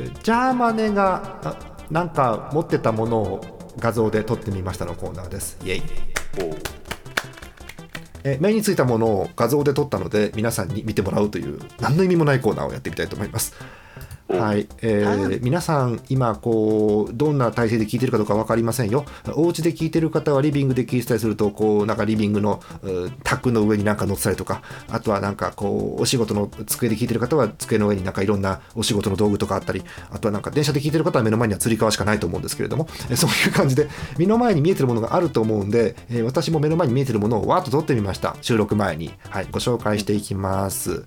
[0.00, 1.56] えージャーマネがあ
[1.90, 5.58] なんか持ってたものを画像で撮ってみましたのコーナーです。
[5.64, 5.82] イエイ。
[8.24, 13.54] えー目についたものを画像で撮ったので皆さんに見てもらうという何の意味もないコーナーをやってみたいと思います。
[14.30, 19.04] はい、えー皆さん今こうどんな体勢で聞いてるかどうか分かりませんよ。
[19.34, 38.36] お家で聞いてる方はリビングで聞いてたりするとこうなんかリビングのう卓の上になんか乗ってたりとかあとはなんかこうお仕事の机で聞いてる方は机の上になんかいろんなお仕事の道具とかあったりあとはなんか電車で聞いてる方は目の前にはつり革しかないと思うんですけれどもえ そういう感じで目の前に見えてるものがあると思うんで、えー私も目の前に見えてるものをわーっと撮ってみました。
[38.40, 41.04] 収録前に、はい、ご紹介していきます、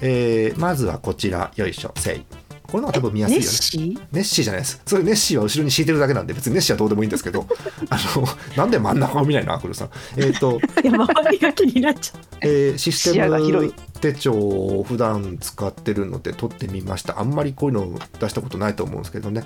[0.00, 1.50] えーまずはこちら。
[1.56, 1.92] よいしょ。
[1.96, 2.43] せい
[2.74, 4.06] これの方が多分見やすいよねネッシー？
[4.10, 4.82] ネッシーじゃないです。
[4.84, 7.46] それネッシーは後ろに敷いてるだけなんで、別にネッシーはどうでもいいんですけど、
[7.88, 9.90] あの、なんで真ん中を見ないのアクルさん。
[10.16, 17.20] えっ、と、 いや周りが気になっちゃうえーシステムい手帳を普段使ってるので撮ってみました。
[17.20, 19.44] あんまりこういうの出したことないと思うんですけどね。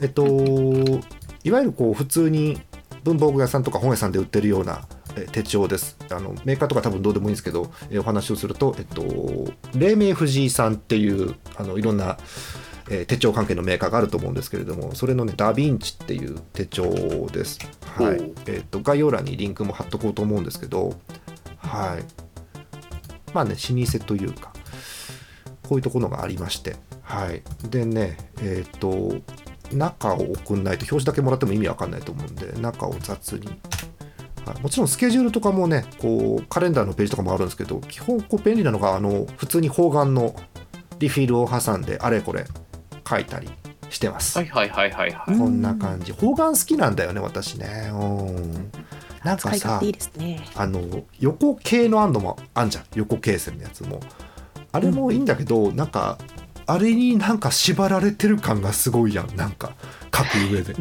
[0.00, 0.24] えっと、
[1.44, 2.62] いわゆるこう普通に
[3.04, 9.02] 文房具屋さんとか本屋さんで売ってるようなえー手帳ですあのメーカーとか多分どうでもいいんですけど、えーお話をすると、えっと、
[9.74, 12.16] 黎明藤井さんっていうあのいろんな、
[12.90, 16.84] えー手帳関係のメーカーがあると思うんですけれどもそれのねダヴィンチっていう手帳
[17.32, 17.58] です、
[17.96, 18.32] はい。
[18.46, 20.94] えっと概要欄にリンクも貼っとこうと思うんですけど
[21.58, 22.04] はい。
[23.32, 24.52] まあね老舗というか
[25.62, 27.42] こういうところがありましてはい。
[27.68, 29.14] でねえっ、と
[29.72, 33.46] 中を送んないと表示だけもらっても意味わかんないと思うんで中を雑に。
[34.44, 34.62] はい。
[34.62, 40.34] もちろんスケジュールとかもねこうカレンダーのページとかもあるんですけど基本こう便利なのがあの普通に方眼の
[40.98, 42.46] リフィルを挟んであれこれ
[43.10, 43.50] 書いたり
[43.90, 45.36] してます、はいはいはいはいはい。
[45.36, 46.12] こんな感じ。
[46.12, 47.90] 方眼好きなんだよね私ね。
[47.92, 47.96] う
[48.30, 48.70] ん。
[49.24, 50.46] なんかさ使いいいですね。
[50.54, 50.80] あの
[51.18, 52.84] 横系のあんのもあんじゃん。
[52.94, 54.00] 横系線のやつも。
[54.72, 56.18] あれもいいんだけど、なんか
[56.66, 59.34] あれになんか縛られてる感がすごいやん。
[59.34, 59.72] なんか
[60.24, 60.72] 書く上で、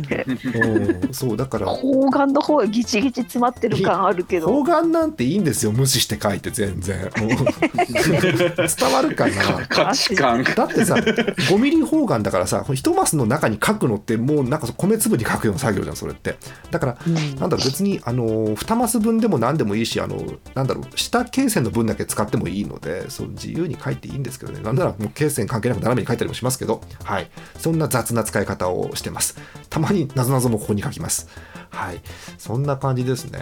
[0.59, 1.67] うん、そうだから。
[1.67, 7.09] 方眼の方がギチギチ詰まってる感あるけ方ど眼なんていいんですよ無視して書いて全然。
[7.21, 7.25] う。
[7.25, 9.67] ん 伝わるかな？
[9.67, 10.43] 価値観。
[10.43, 16.37] だってさ5ミリ方眼だからさ1マスの中に書くのってもうなんか米粒に書くような作業じゃんそれって。
[16.71, 17.13] だからうん。
[17.35, 20.21] なんだろう別にあの2マス分でも何でもいいしあの
[20.55, 24.61] なんだろう下罫線の分だけ使ってもいいのでそう自由に書いていいんですけどね。
[24.61, 26.81] なんならもう罫線関係なく斜めに書いたりもしますけど。
[27.03, 27.29] はい。
[27.57, 29.28] そんな雑な使い方をしてます
[29.69, 31.27] たまになぞなぞもここに書きます。
[31.69, 32.01] はい。
[32.37, 33.39] そんな感じですね、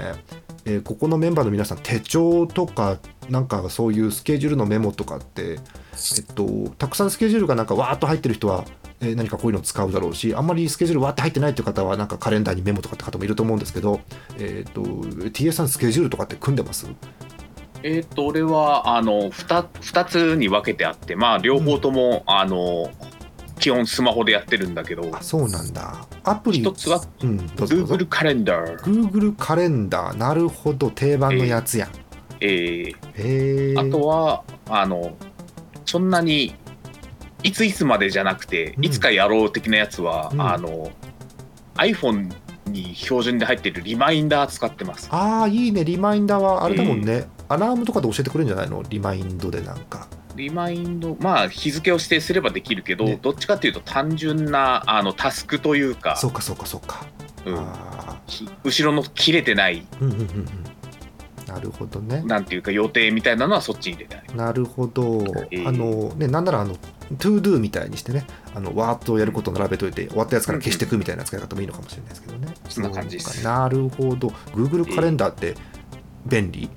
[0.65, 2.97] えーここのメンバーの皆さん手帳とか
[3.29, 5.59] なんかそういうスケジュールのメモとかって
[6.17, 8.65] えっと、たくさんスケジュールがなんかわーっと入ってる人は、
[8.99, 14.01] えー何かこういうのを使うだろうしあんまりスケジュールわーって入ってないっていう方はなんかカレンダーにメモとかって方もいると思うんですけど、
[14.37, 16.87] えっと TA さんスケジュールとかって組んでます？
[17.83, 22.89] えっ、と、俺は、あの、二二つに分けてあって、まあ、両方とも、あの、
[23.59, 26.05] 基本スマホでやってるんだけど、あそうなんだ。
[26.23, 28.77] アプリ一つはうん Google カレンダー。
[28.79, 31.87] Google カレンダーなるほど定番のやつや。
[31.87, 31.89] ん
[32.39, 35.15] えーへえあとは、あの、
[35.85, 36.55] そんなに、
[37.43, 38.85] いついつまでじゃなくて、うん。
[38.85, 40.41] いつかやろう的なやつは、うん。
[40.41, 40.91] あの、
[41.75, 42.31] iPhone
[42.67, 45.07] に標準で入ってるリマインダー使ってます。
[45.11, 45.83] ああいいね。
[45.85, 48.83] リマインダーはあれだもんね、アラームとかで教えてくれるんじゃないの？
[48.89, 50.07] リマインドでなんか
[50.37, 53.19] リマインド、まあ、日付を指定すればできるけど、ね。
[53.21, 57.05] どっちかっていうと単純なあのタスクというか、そうかそうかそうか、
[57.45, 57.67] うん。
[58.63, 60.47] 後ろの切れてない、あうんうんうんうん。
[61.47, 62.21] なるほどね。
[62.23, 64.35] なんていうか予定みたいなのはそっちに入れたい。
[64.35, 65.67] なるほど、えー。
[65.67, 66.75] あのねなんならあの
[67.15, 73.43] To Do みたいにしてねあのワーッとやることを並べといて終わったやつから消していくみたいな使い方もいいのかもしれないですけどね、そんな感じです。
[73.43, 74.27] なるほど。
[74.53, 75.55] Google カレンダーって
[76.25, 76.69] 便利、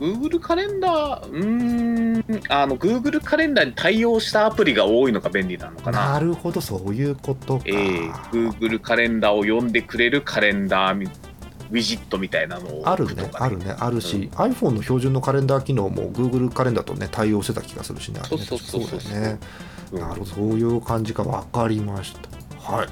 [0.00, 6.12] Google カレンダー、うーん、あの Google カレンダーに対応したアプリが多いのが便利なのかな。
[6.12, 13.74] なるほどそういうことか、えー、Google カレンダーを読んでくれるカレンダーみウィジットみたいなのをあるねあるね。
[13.78, 18.20] あるし、iPhone の標準のカレンダー機能も Google カレンダーとね対応してた気がするしね。
[18.20, 19.12] ねそうそうそうそう。
[19.12, 19.38] ね
[19.92, 20.00] うん。
[20.00, 21.24] なるほどそういう感じか。
[21.24, 22.14] 分かりまし
[22.58, 22.72] た。
[22.72, 22.88] はい、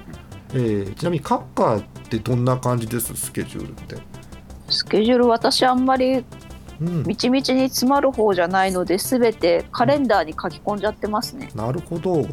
[0.55, 3.15] えーちなみにカッカーってどんな感じです？
[3.15, 3.97] スケジュールって。
[4.69, 6.25] スケジュール私あんまりうん
[7.07, 11.51] みちみちに詰まる方じゃないので全てカレンダーに書き込んじゃってますね。
[11.55, 12.27] なるほど。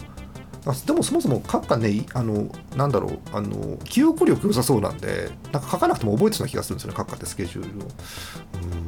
[0.66, 3.20] あでもそもそもカッカねいあのなんだろう。
[3.32, 7.88] あの記憶力良さそうなんでなんか書かなくても覚えてそうな気がするんですよねカッカってスケジュールを。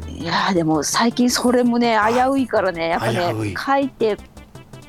[0.08, 0.12] うん。
[0.12, 4.17] いやーでも最近それもね危ういからねやっぱね書いて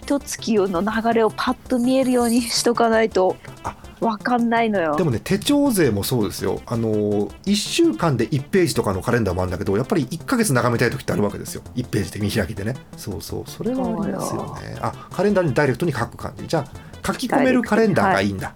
[0.02, 3.36] 一月の流れをパッと見えるようにしとかないと。
[3.62, 4.96] あわかんないのよ。
[4.96, 6.60] でもね手帳勢もそうですよ。
[6.66, 11.62] あの1週間で1ページとかのカレンダーもあるんだけどやっぱり1ヶ月眺めたい時ってあるわけですよ。
[11.76, 12.74] 1ページで見開きでね。
[12.96, 13.50] そうそう。
[13.50, 14.42] それはありますよ。
[14.56, 16.46] ねあカレンダーにダイレクトに書く感じ。
[16.46, 18.52] じゃあ書き込めるカレンダーがいいんだ、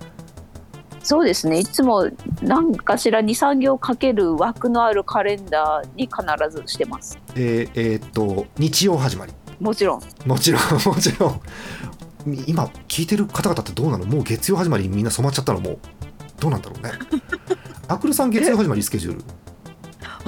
[1.02, 1.58] そうですね。
[1.58, 2.10] いつも
[2.42, 7.18] 何かしら23行書ける枠のあるカレンダーに必ずしてます。
[7.36, 9.32] えーえーっと日曜始まり。
[9.60, 10.00] もちろん。
[10.26, 11.40] もちろんもちろん
[12.46, 14.04] 今聞いてる方々ってどうなの？
[14.04, 15.60] もう月曜始まりみんな染まっちゃったの？
[15.60, 15.78] もう。
[16.40, 16.92] どうなんだろうね。
[17.88, 19.24] アクルさん月曜始まりスケジュール？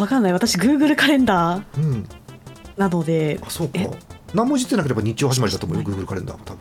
[0.00, 0.32] わかんない。
[0.32, 2.08] 私 Google カレンダーうん。
[2.76, 3.72] なのであそうか。
[3.80, 3.90] え？
[4.34, 6.60] 何もいじってなければ日曜始まりだと思うよ Google カレンダーは多分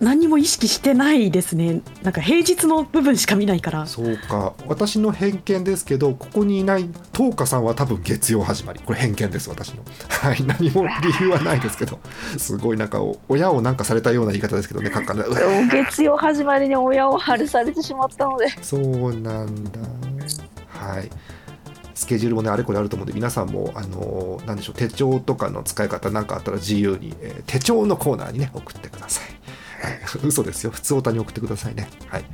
[0.00, 1.82] 何も意識してないですね。
[2.02, 3.86] なんか平日の部分しか見ないから。
[3.86, 4.54] そうか。
[4.66, 8.80] 私の偏見ですけどここにいない東花さんは多分月曜始まり。
[8.80, 9.82] これ偏見です私の。
[10.08, 10.42] はい。
[10.42, 12.00] 何も理由はないですけど。
[12.38, 15.14] すごいなんかお親をなんかされたような言い方ですけどねかっか
[15.70, 18.48] 月曜始まりに親を張るされてしまったので。
[18.62, 19.80] そうなんだ。
[20.68, 21.10] はい。
[21.94, 29.24] スケジュールもねあれこれあると思うんで皆さんもあのーなんでしょう手帳とかの使い方なんかあったら自由に、えー手帳のコーナーにね送ってください、
[30.22, 30.70] 嘘ですよ。
[30.70, 31.88] 普通おたに送ってくださいね。
[32.08, 32.24] はい。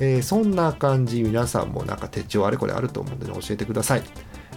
[0.00, 1.22] えーそんな感じ。
[1.22, 4.02] 皆さんもなんか手帳あれこれあると思うんで、ね、教えてください、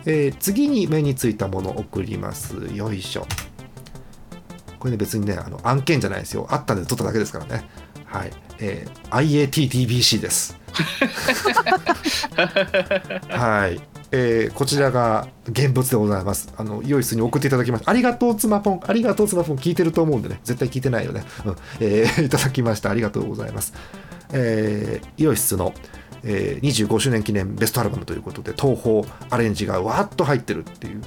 [0.05, 2.55] えー次に目についたものを送ります。
[2.73, 3.25] よいしょ。
[4.79, 6.47] これね別にねあの案件じゃないですよ。
[6.49, 7.69] あったんで撮っただけですからね。
[8.05, 10.57] はい、えー IATTBC です。
[13.29, 16.51] はい、えーこちらが現物でございます。
[16.57, 17.91] あの、良い室に送っていただきました。
[17.91, 18.79] ありがとう、つまぽん。
[18.85, 19.57] ありがとう、つまぽん。
[19.57, 20.39] 聞いてると思うんでね。
[20.43, 21.23] 絶対聞いてないよね。
[21.45, 21.55] うん。
[21.79, 22.89] えー いただきました。
[22.89, 23.73] ありがとうございます。
[24.33, 25.73] えー、良い室の、
[26.23, 31.01] えー25周年記念ベストアルバムということで、東宝アレンジがわーっと入ってるっていう。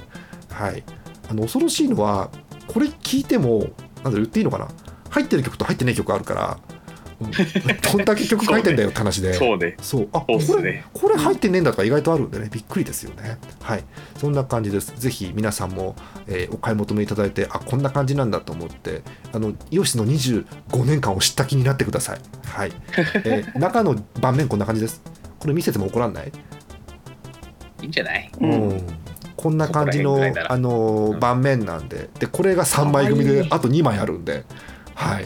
[0.49, 0.83] はい。
[1.29, 2.29] あの、恐ろしいのは、
[2.67, 3.71] これ聞いても、なんだ
[4.11, 4.67] ろ、言っていいのかな
[5.09, 6.57] 入ってる曲と入ってない曲あるから、
[7.93, 9.33] どんだけ曲書いてんだよって話で。
[9.33, 9.75] そうね。
[9.81, 10.09] そう。
[10.13, 10.85] あそうっすこれね。
[10.93, 12.49] これ入ってねえんだとか意外とあるんでね。
[12.51, 13.37] びっくりですよね。
[13.61, 13.83] はい。
[14.17, 14.93] そんな感じです。
[14.97, 15.95] ぜひ皆さんも、
[16.27, 19.01] えーお買い求めいただいてあこんな感じなんだと思って
[19.33, 20.45] あのイオシスの25
[20.85, 22.19] 年間を知った気になってください。
[22.45, 22.71] はい、
[23.25, 25.01] えー 中の盤面こんな感じです。
[25.39, 26.31] これ見せても怒らんない？
[27.81, 28.29] いいんじゃない？
[28.39, 28.81] うん。
[29.35, 32.09] こんな感じのあの盤面なんで。
[32.19, 34.45] でこれが3枚組であと2枚あるんで。
[34.95, 35.25] はい、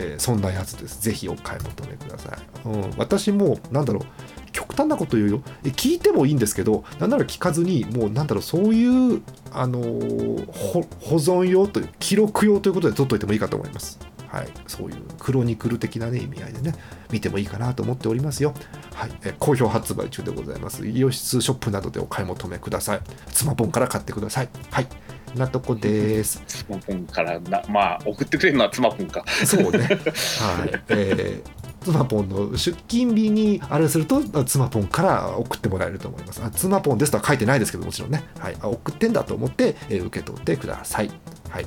[0.00, 1.02] えーそんなやつです。
[1.02, 4.04] ぜひお買い求めください、うん、私もなんだろう。
[4.52, 5.42] 極端なこと言うよ。
[5.64, 8.84] え聞いてもいいんですけどなんなら聞かずにもうなんだろうそうい
[9.16, 13.98] うあのー保存用という記録用ということで取っといてもいいかと思います。
[14.28, 16.74] はい、そういうクロニクル的な、ね、意味合いでね
[17.10, 18.54] 見てもいいかなと思っておりますよ。
[18.94, 20.86] はい、え好評発売中でございます。
[20.86, 23.00] イオシスショップなどでお買い求めください。
[23.32, 24.48] スマポンから買ってください。
[24.70, 24.86] はい、
[25.34, 26.42] なとこです。
[26.46, 29.24] スマポンからな、まあ、送ってくれるのはスマポンか。
[29.44, 29.78] そうね。
[30.40, 36.42] はい、えーツマポンの出勤日にあれするとツマポンから送ってもらえると思います。
[36.44, 41.10] あツマポンですとは書いてないですけどもちろんね、はい、あ送ってんだと思って、えー受け取ってください。
[41.48, 41.66] はい、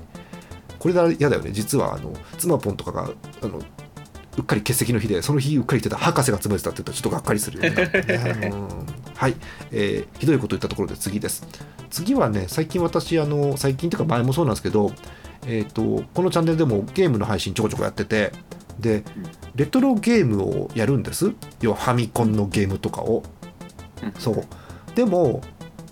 [0.78, 3.10] これだ嫌だよね実はあのツマポンとかが
[3.41, 3.60] あの
[4.38, 8.52] うっかり欠席の日でその日うっかり言ってた博士が詰めてたって言ったらちょっとがっかりするよね。
[8.54, 8.67] うん
[9.15, 9.36] はい、
[9.71, 11.47] えーひどいこと言ったところで次です。
[11.93, 14.91] 次はね最近私あの最近というか前もそうなんですけど、
[15.45, 18.32] えー、とこのチャンネルでもゲームの配信ちょこちょこやってて
[18.79, 19.03] で
[19.56, 21.32] レトロゲームをやるんです。
[21.62, 23.21] 要はファミコンのゲームとかを。
[24.17, 24.45] そう。
[24.95, 25.41] でも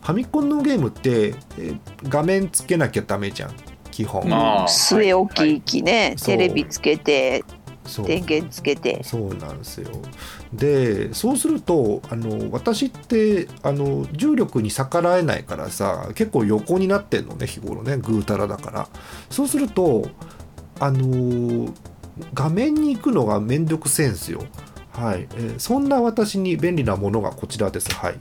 [0.02, 3.52] ファミコンのゲームって、えー画面つけなきゃダメじゃん。
[3.92, 4.28] 基本。
[4.28, 4.68] まあ。
[4.68, 6.36] 据え置き機ね、そう。
[6.36, 7.44] テレビつけて
[8.06, 9.04] 電源つけて。
[9.04, 9.90] そうなんですよ。
[10.54, 18.88] でそうするとあの私ってあの重力に逆らえないからさ結構横になってんのね日頃ねぐうたらだから。
[19.30, 20.08] そうすると
[20.80, 21.74] あの
[22.34, 24.44] 画面に行くのがめんどくせえんすよ。
[24.94, 27.94] はい、えーそんな私に便利なものがこちらです。
[27.94, 28.16] はい。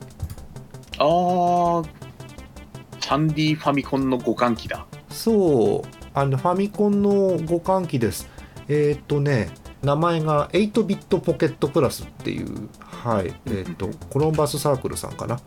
[0.99, 1.89] あー、
[3.07, 4.87] ハンディファミコンの互換機だ。
[5.11, 6.01] そう。
[6.13, 8.29] あのファミコンの互換機です
[8.73, 9.51] えっ、とね
[9.83, 15.41] 名前が8ビットポケットプラスっていうはいえっ、とコロンバスサークルさんかな？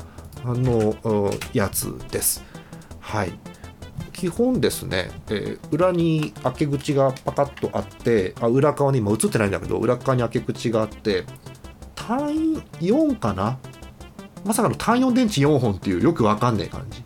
[0.44, 2.44] あのやつです。
[3.00, 3.32] はい。
[4.12, 11.24] 基本ですね、えー裏に開け口がパカッとあってあ裏側に今映ってないんだけど裏側に開け口があって
[11.96, 13.58] 単位4かな？
[14.44, 17.04] まさかの単4電池4本っていうよくわかんない感じ。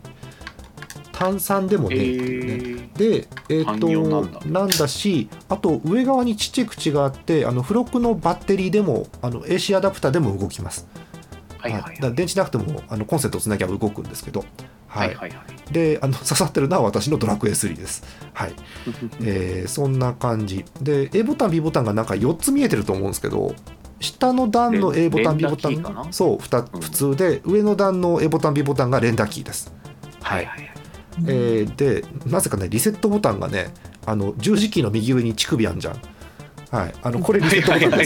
[1.18, 4.40] 単3でもえねえっていうねー、で、えー単と四なんだ。
[4.46, 10.86] なんだしあと上側にちっちゃい口があってあの付録のバッテリーでもあの AC アダプターでも動きます、
[11.58, 11.94] はいはいはい。
[11.96, 14.44] だから電池なくてもあのコンセントをつなぎゃ動くんですけど、
[14.86, 15.72] ははいいはいはい。
[15.72, 18.52] であの 刺さってるのは私のドラクエ3です、はい。
[19.22, 20.64] えーそんな感じ。
[20.80, 23.54] で A ボタン B ボタンがなんか4つ見えてると思うんですけど
[24.00, 26.12] 下の段の A ボタン B ボタン連打キーかな？
[26.12, 26.80] そうふたうん。
[26.80, 29.72] 普通で上の段の A ボタン B ボタンが連打キーです。
[30.22, 30.77] はいはいはい。
[31.26, 33.72] えーでなぜかねリセットボタンがね
[34.06, 36.00] あの十字キーの右上に乳首あんじゃん。
[36.70, 36.94] はい。
[37.02, 38.04] あのこれリセットボタンで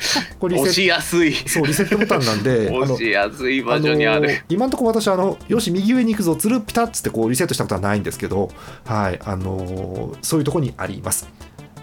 [0.00, 0.18] す。
[0.38, 1.32] これ押しやすい。
[1.32, 4.44] トそうリセットボタンなんで押しやすい場所にあのる。
[4.48, 8.50] 今のところ私あのよし右上に行くぞつるピタッつってこうリセットしたことはないんですけど
[8.84, 9.18] はい。
[9.24, 11.28] あのそういうところにあります。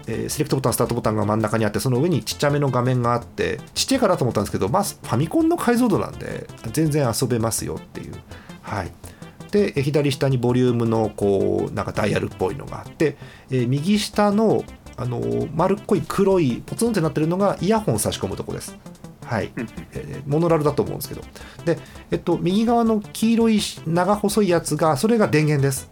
[0.06, 8.14] えーセレクトボタンスタートボタンが真ん中にあってその上にちっちゃめの画面があってちっちゃいかなと思ったんですけどまあファミコンの解像度なんで全然遊べますよっていう。
[8.62, 8.92] はい
[9.50, 13.16] でえー左下にボリュームのこうなんかダイヤルっぽいのがあって、
[13.50, 14.64] えー右下の
[14.96, 18.76] あのー丸っこい黒いポツンってなってるのがイヤホン差し込むとこです。
[19.24, 19.52] はい、
[19.92, 21.22] えーモノラルだと思うんですけど。
[21.64, 21.78] で、
[22.10, 25.90] えっと、右側の黄色い長細いやつがそれが電源です。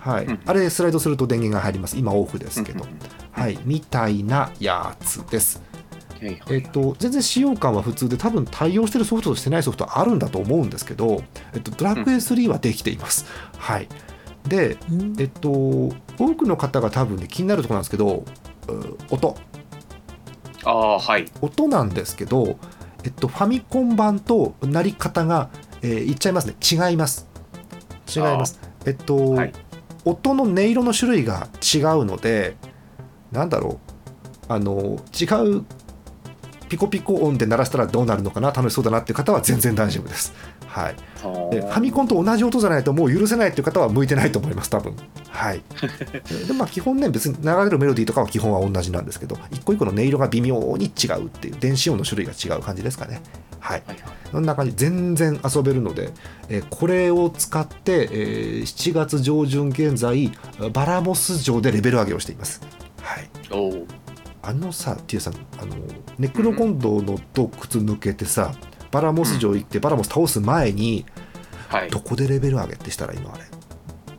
[0.00, 1.96] はい、うんあれスライドすると電源が入ります。
[1.96, 2.86] 今オフですけど、
[3.32, 3.58] はい。
[3.64, 5.62] みたいなやつです
[6.28, 6.56] はいはい。
[6.56, 13.26] えっと、全然使用感は普通で多分対応してるソフトとしてないソフトあるんだと思うんですけど、えっと、ドラクエ3はできています。
[13.58, 13.88] はい、
[14.48, 15.14] で、うん。
[15.18, 15.92] えっと、多
[16.36, 18.24] くの方が多分ね気になるところなんですけど
[18.68, 19.36] う音。
[20.64, 21.26] ああ、はい。
[21.40, 22.58] 音なんですけど、
[23.04, 25.50] えっと、ファミコン版となり方が、
[25.82, 26.54] えー言っちゃいますね。
[26.62, 27.28] 違います。
[28.14, 28.60] 違います。
[28.86, 29.52] えっと、はい。
[30.06, 32.56] 音の音色の種類が違うので
[33.32, 33.94] なんだろう。
[34.48, 35.24] あの違
[35.58, 35.64] う
[36.74, 40.34] ピコピコ音で鳴らしたらどうなるのかな楽しそうだなっていう方は全然大丈夫です。
[40.66, 40.96] はい、
[41.52, 44.96] でファミコンと同じ音じゃないともう許せないっていう方は向いてないと思います多分
[45.28, 45.62] はい。
[46.48, 53.20] でまあ基本ね別に流れるメロディーとかは基本は同じなんですけど一個一個の音色が微妙に違うっていう電子音の種類が違う感じですかね。
[53.60, 53.82] はい。
[54.32, 56.10] そんな感じ全然遊べるので、
[56.48, 60.32] えーこれを使って、えー7月上旬現在
[60.72, 62.60] バラモス城でレベル上げをしています。
[63.00, 63.30] はい
[64.46, 65.76] あのさ T さんあの
[66.18, 68.52] ネクロゴンドの洞窟抜けてさ
[68.90, 71.06] バラモス城行ってバラモス倒す前に
[71.68, 71.90] はい。
[71.90, 73.44] どこでレベル上げってしたらいいのあれ？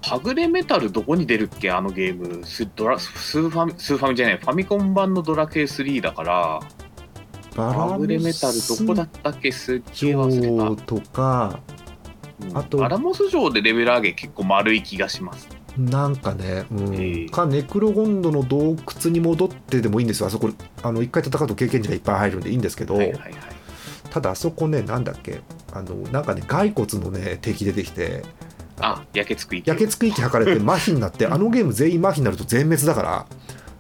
[0.02, 1.72] はぐれメタルどこに出るっけ？
[1.72, 2.46] あのゲーム。
[2.46, 4.38] スドラスーファミスーファミじゃない。
[4.38, 6.60] ファミコン版のドラクエ3だから。
[7.56, 9.52] バはぐれメタルどこだったっけ？
[9.52, 11.60] すっげえ忘れ城たとか
[12.42, 12.58] うん。
[12.58, 15.48] あとバラモス城でレベル上げ結構丸い気がします
[15.78, 16.96] なんかね、うん。
[16.96, 17.30] ええ。
[17.30, 20.28] かネクロゴンドの洞窟に戻ってでもいいんですよ。
[20.28, 20.50] あそこ
[20.84, 23.34] あの一回戦うと経験値がいっぱい入るんでいいんですけど、はいはいはい。
[24.10, 25.42] ただあそこねなんだっけ
[25.74, 28.24] あのなんかね骸骨のね敵出てきて。
[28.78, 33.26] あ焼けつく勢い焼けつく息吐かれて麻痺になって あのゲーム全員麻痺になると全滅だから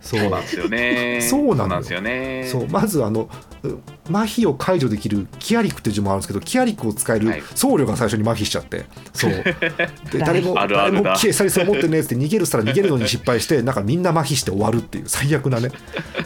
[0.08, 1.20] そうなんですよね。
[1.22, 1.82] そうなのよ。
[1.82, 2.47] ですよね。
[2.51, 3.28] そうまずあの
[3.64, 3.68] う
[4.12, 7.43] 麻痺を解除できるキアリクっていう呪文あるんですけどキアリクを使えるはい。
[7.56, 8.86] 僧侶が最初に麻痺しちゃって。
[9.14, 9.32] そう。
[10.12, 15.70] で誰も誰も消え去りそう持ってねえっつって逃げるしたら逃げるのに失敗してなんかみんな麻痺して終わるっていう最悪なね。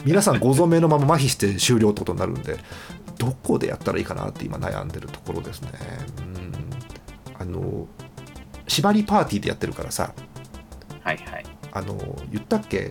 [0.04, 2.58] 皆さんご存命のまま麻痺して終了ってことになるんで
[3.18, 5.70] どこでやったらいいかなって今悩んでるところですね。
[6.18, 6.52] うん。
[7.40, 7.86] あの
[8.68, 10.12] 縛りパーティーでやってるからさ。
[11.02, 11.44] はいはい。
[11.72, 11.96] あの
[12.30, 12.90] 言ったっけ？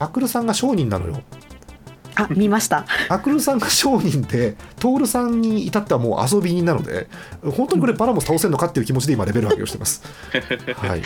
[0.00, 1.22] アクルさんが商人なのよ。
[2.16, 2.86] あ見ました。
[3.08, 7.06] アクルさんが商人でトールさんに至ってはもう遊び人なので
[7.42, 10.02] 本当にこれバラモス倒せるのかっていう気持ちで今レベル上げをしてます。
[10.76, 11.02] はい。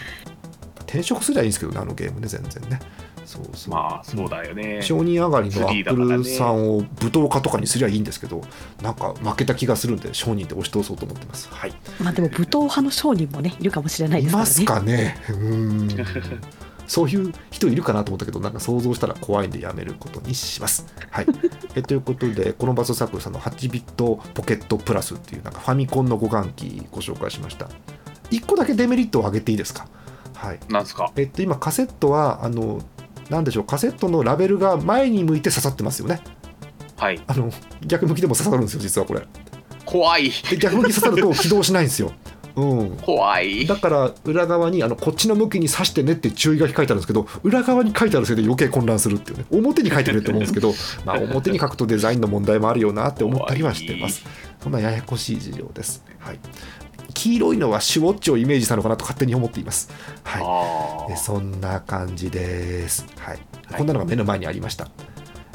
[0.86, 2.80] 転職すりゃいいんですけどねあのゲームね全然ね。
[3.26, 4.80] そうそう、まあそうだよね。
[4.80, 8.42] 商人上がりのア3ップルさんを舞踏家とかにすりゃいいんですけど
[8.80, 11.48] なんか負けた気がするんで商人で押し通そうと思ってます。
[11.50, 11.72] はい。
[12.00, 15.16] まあでも武闘派の商人もねいるかもしれないいですからね。
[15.26, 15.36] ますかね。
[15.40, 16.40] うーん
[16.86, 20.86] そういう人いるかなと思ったけどなんか想像したら怖いんでやめることにします。
[21.10, 21.26] はい、
[21.74, 27.68] えということでこのバスサークルさんの8ビットポケットプラスっていうなんかファミコンの互換機ご紹介しました。
[28.30, 29.86] 1個だけデメリットを挙げていいですか？
[30.34, 31.10] はいなんすか？
[31.16, 32.80] えっと、今カセットはあの
[33.30, 36.20] なんでしょうカセットのラベルが前に向いて刺さってますよね。
[36.96, 37.50] はいあの
[37.86, 39.26] 逆向きでも刺さるんですよ実はこれ。
[39.84, 42.12] 怖いで逆向き刺さると起動しないんですよ。
[42.56, 43.66] うん、怖い。
[43.66, 49.44] だから裏側にあのこっちの向きに刺してねって注意書き書いてあるんですけど裏側に書いてあるせいで余計混乱するっていうね。
[49.50, 50.72] 表に書いてると思うんですけど
[51.04, 54.24] まあ表に書くとデザインの問題もあるよなって思ったりはしてます。
[54.64, 56.38] そんなややこしい事情です、はい、
[57.12, 59.90] 黄色いのはシュウォッチをイメージしたのかなと勝手に思っています、
[60.22, 63.78] はい、そんな感じです、はい、はい。
[63.78, 64.88] こんなのが目の前にありました、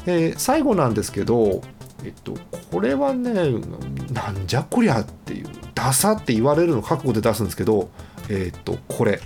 [0.06, 1.62] えー最後なんですけど
[2.04, 2.34] えっと
[2.70, 3.32] これはね
[4.12, 7.90] なんじゃこりゃっていうダサって言われるの覚悟で出すんですけど
[8.28, 9.20] えっとこれ。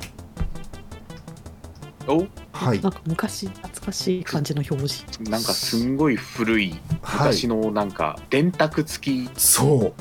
[2.07, 2.27] ーお？
[2.53, 2.81] はい。
[2.81, 5.23] なんか昔懐かしい感じの表示。
[5.23, 6.71] なんかすんごい古い
[7.03, 7.29] はい。
[7.29, 9.93] 昔のなんか電卓付きそう。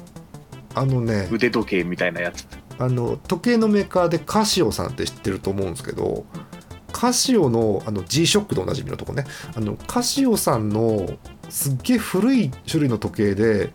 [0.75, 2.47] あのね腕時計みたいなやつ。
[2.79, 6.25] あの時計のメーカーでカシオさんって知ってると思うんですけど
[6.91, 9.25] カシオのあの G ショックでおなじみのとこね。
[9.55, 11.07] あのカシオさんの
[11.53, 13.73] すっげえ古い種類の時計で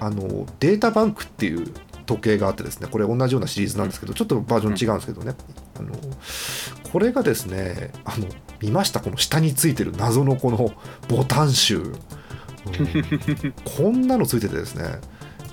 [0.00, 1.68] あのデータバンクっていう
[2.06, 5.34] 時計があってですねこれ同じようなシリーズなんですけどちょっとバージョン違うんですけどね、
[5.78, 5.94] あの
[6.90, 8.26] これがですねあの
[8.60, 9.00] 見ました？
[9.00, 10.72] この下についてる謎のこの
[11.08, 11.94] ボタン集、うん。
[13.76, 14.98] こんなのついててですね。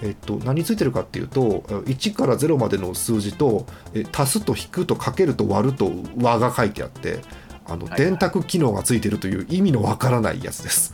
[0.02, 5.92] えっと、何ついてるかっていうと1から0までの数字とえ足すと引くとかけると割ると
[6.22, 7.20] 和が書いてあって
[7.68, 7.98] あのはい。
[7.98, 10.94] 電卓機能がついてるという意味のわからないやつです。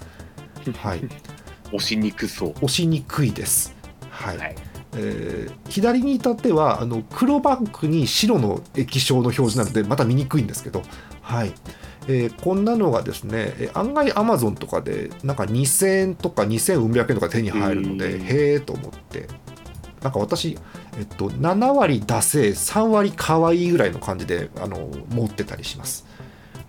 [0.74, 1.02] はい、
[1.68, 2.50] 押しにくそう。
[2.52, 3.76] 押しにくいです。
[4.10, 4.38] はい。
[4.38, 4.56] はい。
[4.98, 10.84] えー左に至ってはあの黒バンクに白の液晶の表示なのでまた見にくいんですけど、
[11.22, 11.54] はい。
[12.08, 19.28] えーこんなのがですねえー案外アマゾンとかでなんか2000円とか2400円とか手に入るのでへえと思って。
[20.02, 20.56] なんか私、
[21.00, 26.06] えっと、7割出せ3割可愛いぐらいの感じであの持ってたりします。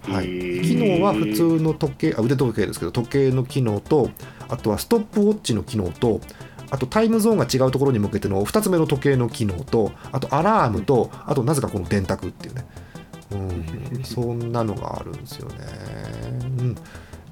[0.09, 0.27] はい、
[0.63, 4.11] 機能は普通の時計あ腕時計ですけど時計の機能と
[4.49, 6.21] あとはストップウォッチの機能と
[6.71, 12.67] あとタイムゾーンが違うところに向けての2つ目の時計の機能とあとアラームとあとなぜかこの電卓っていうね、
[13.33, 15.57] うん、そんなのがあるんですよね。
[16.59, 16.77] うん。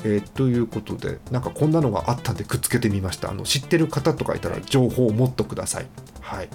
[0.07, 3.31] えーということでなんかこんなのがあったんでくっつけてみました。
[3.31, 5.87] あの知ってる方とかいたら情報を持っとください。
[6.21, 6.49] はい。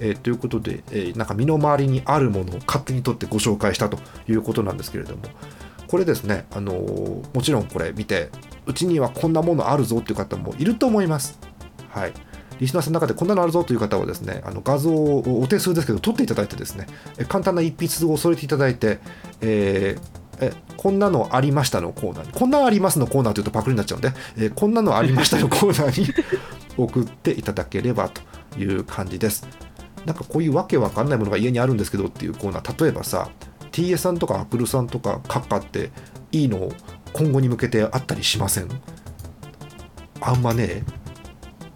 [0.00, 3.98] えーということで、えーなんか身の回りにあるものを勝手に取ってご紹介したと
[4.28, 5.22] いうことなんですけれども
[5.88, 8.30] これですね、あのーもちろんこれ見て
[8.66, 11.38] うちにはこんなものあるぞっていう方もいると思います。
[11.88, 12.12] はい
[12.60, 16.86] リスナーさんの中でこんなのあるぞという方はですねあの画像をお手数ですけど撮っていただいてですね
[17.28, 19.00] 簡単な一筆を添えていただいて、
[19.40, 26.12] えーえこんなのありましたのコーナーにこんなありますのコーナーというとパクリになっちゃうんで、えこんなのありましたのコーナーに
[26.76, 28.20] 送っていただければと
[28.58, 29.46] いう感じです
[30.04, 33.28] なんかこういうわけわかんないものが家にあるんですけどっていうコーナー例えばさ
[33.74, 35.90] TA さんとかアクルさんとかカッカって
[36.30, 36.70] いいの
[37.12, 38.68] 今後に向けてあったりしません？
[40.20, 40.84] あんまね。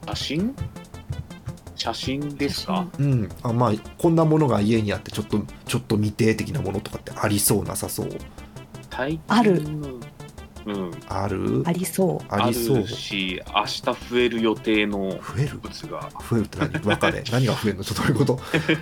[0.06, 0.54] 写真？
[1.74, 2.86] 写真ですか？
[3.00, 3.28] うん。
[3.42, 8.08] あまあこんなものが家にあってちょっとちょっと未定的なものとかってありそうなさそう。
[8.92, 9.62] 最近ある
[10.68, 10.90] うん。
[11.08, 11.62] ある？
[11.64, 12.24] ありそう。
[12.28, 12.76] ありそう。
[12.78, 15.58] るし明日増える予定の増える？
[15.58, 16.10] 物が。
[16.30, 16.68] 増えるって何？
[16.80, 17.24] 分かれ。
[17.32, 17.84] 何が増えるの？
[17.84, 18.36] ちょっとどういうこと、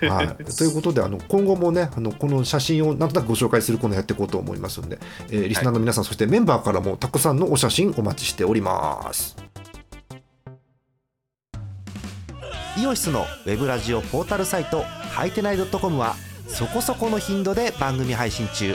[0.08, 4.98] はい、ということであの今後もねあのこの写真をなんとなくご紹介するコーナーやっていこうと思いますので、
[5.30, 9.36] えーリスナーの皆さん、そしてメンバーからもたくさんのお写真お待ちしております。
[12.78, 16.14] イオシスのウェブラジオポータルサイトはいてない .com は
[16.46, 18.74] そこそこの頻度で番組配信中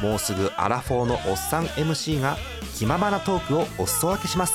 [0.00, 2.36] もうすぐアラフォーのおっさん MC が
[2.76, 4.54] 気ままなトークをお裾分けします。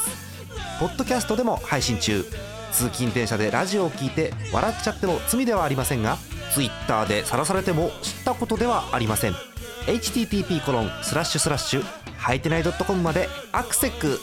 [0.80, 2.26] ポッドキャストでも配信中。
[2.72, 6.18] 通勤電車でラジオを聞いて笑っちゃっても罪ではありませんが
[6.54, 9.34] Twitter で晒されても知ったことではありません。
[9.88, 11.84] http コロンスラッシュスラッシュ
[12.18, 14.20] はいてない .com までアクセック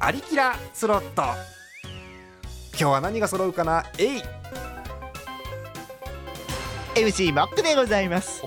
[0.00, 1.22] アリキラスロット。
[2.72, 3.86] 今日は何が揃うかな？
[3.96, 4.22] えい。
[6.94, 8.42] MC モックでございます。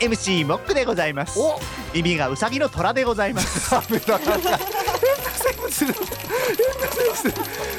[0.00, 1.38] MC モックでございます。
[1.38, 1.60] お。
[1.94, 3.70] 耳がウサギの虎でございます。
[3.88, 4.18] 変な
[5.38, 5.70] 生物。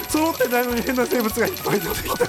[0.07, 2.25] 揃ってないのに変な生物がいっぱい出てきた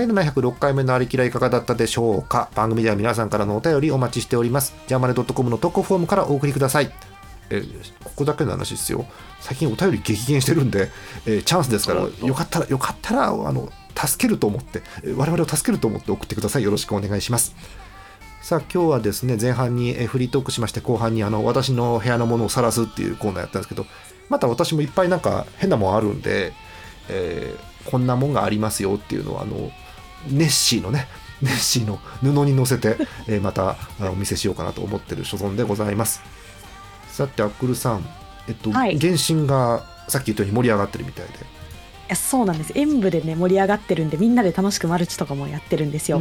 [0.00, 2.48] 第706回目のありきらいかがだったでしょうか？
[2.54, 4.74] 番組では皆さんからのお便りお待ちしております。
[4.86, 6.90] ジャーマネ .com の投稿フォームからお送りください。
[7.50, 9.04] えーここだけの話ですよ。
[9.40, 10.90] 最近お便り激減してるんで、
[11.26, 16.62] えーチャンスですからよかったらよかったらあの助けると思ってえー我々を助けると思って送ってください。
[16.62, 17.54] よろしくお願いします。
[18.40, 23.84] さあ今日はですね前半にえーフリートークしまして後半にあの私の部屋のものを晒すっていうコーナーやったんですけど
[24.30, 26.54] また私もいっぱいなんか変なもんあるんで、
[27.10, 29.70] えーこんなもんがありますよっていうのをあの
[30.28, 31.08] ネッシーのね
[31.42, 32.96] ネッシーの布に乗せて、
[33.26, 36.22] えーまたあお見せしようかなと思ってる所存でございます。
[37.08, 38.04] さてアックルさん
[38.48, 38.98] えっと、はい。
[38.98, 41.60] 原神がさっき言ったように盛り上がってるみたいで。
[42.14, 42.72] そうなんです。
[42.74, 46.20] 演舞でね盛り上がってるんでみんなで楽しくマルチとかもやってるんですよ、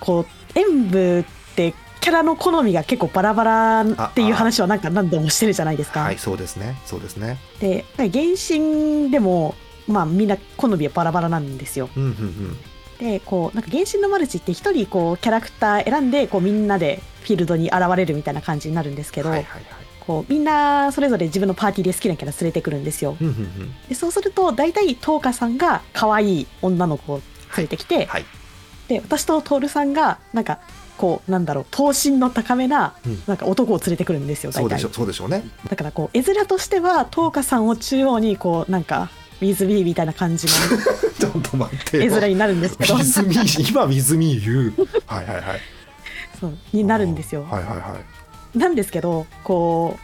[0.00, 7.38] こう演舞ってキャラの好みが結構バラバラっていう話はなんか何度もしてるじゃないですか、はいそうですねそうですね。
[7.60, 9.54] で原神でも
[9.88, 11.88] まあみんな好みはバラバラなんですよ。
[11.96, 12.56] うんうんうん。
[12.98, 19.88] でこうなんか原神のマルチって一人こうキャラクター選んでこうみんなでフィールドに現れるみたいな感じになるんですけど、はいはいはい。
[20.00, 23.16] こうみんなそれぞれ自分のパーティーで好きなキャラ連れてくるんですよ。
[23.20, 23.74] うんうんうん。
[23.88, 27.20] でそうすると大体トーカさんが可愛い女の子を
[27.56, 28.24] 連れてきて、はい
[28.88, 30.60] で私と徹さんがなんか
[30.96, 33.22] こうなんだろう頭身の高めなうん。
[33.26, 34.60] なんか男を連れてくるんですよ大体。
[34.60, 35.44] そうでしょそうでしょうね。
[35.68, 39.10] だからこう絵面としてはトーカさんを中央にこうなんか
[39.40, 40.52] 水ビーみたいな感じの
[41.18, 42.02] ちょっと待ってよ。
[42.04, 42.96] 絵面になるんですけど。
[42.98, 43.36] 水見
[43.68, 44.74] 今水見言う
[45.06, 45.44] はいはいはい。
[46.40, 47.96] そうになるんですよ、はいはいは
[48.54, 48.58] い。
[48.58, 49.98] なんですけどこ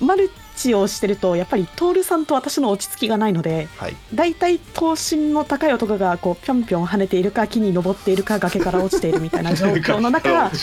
[0.00, 3.96] うマルチをしてるとやっぱり徹さんと私の落ち着きがないのではい。
[4.14, 10.56] 大体頭身の高い男がこうぴょんぴょん跳ねているか木に登っているか崖から落ちているみたいな 状況の中こ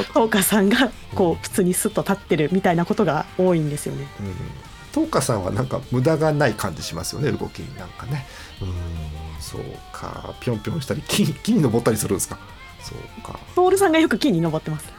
[0.00, 4.06] うトーカさんがこう普通にスッと立ってるみたいなことが多いんですよね。
[4.20, 4.65] うん
[4.96, 8.24] トーカさんはなんか無駄がない感じしますよね動きになんかね。
[8.62, 9.60] うんそう
[9.92, 10.34] か。
[10.40, 12.38] ぴょんぴょんしたり木に木に登ったりするんですか？
[12.80, 13.38] そうか。
[13.54, 14.90] 徹さんがよく木に登ってます。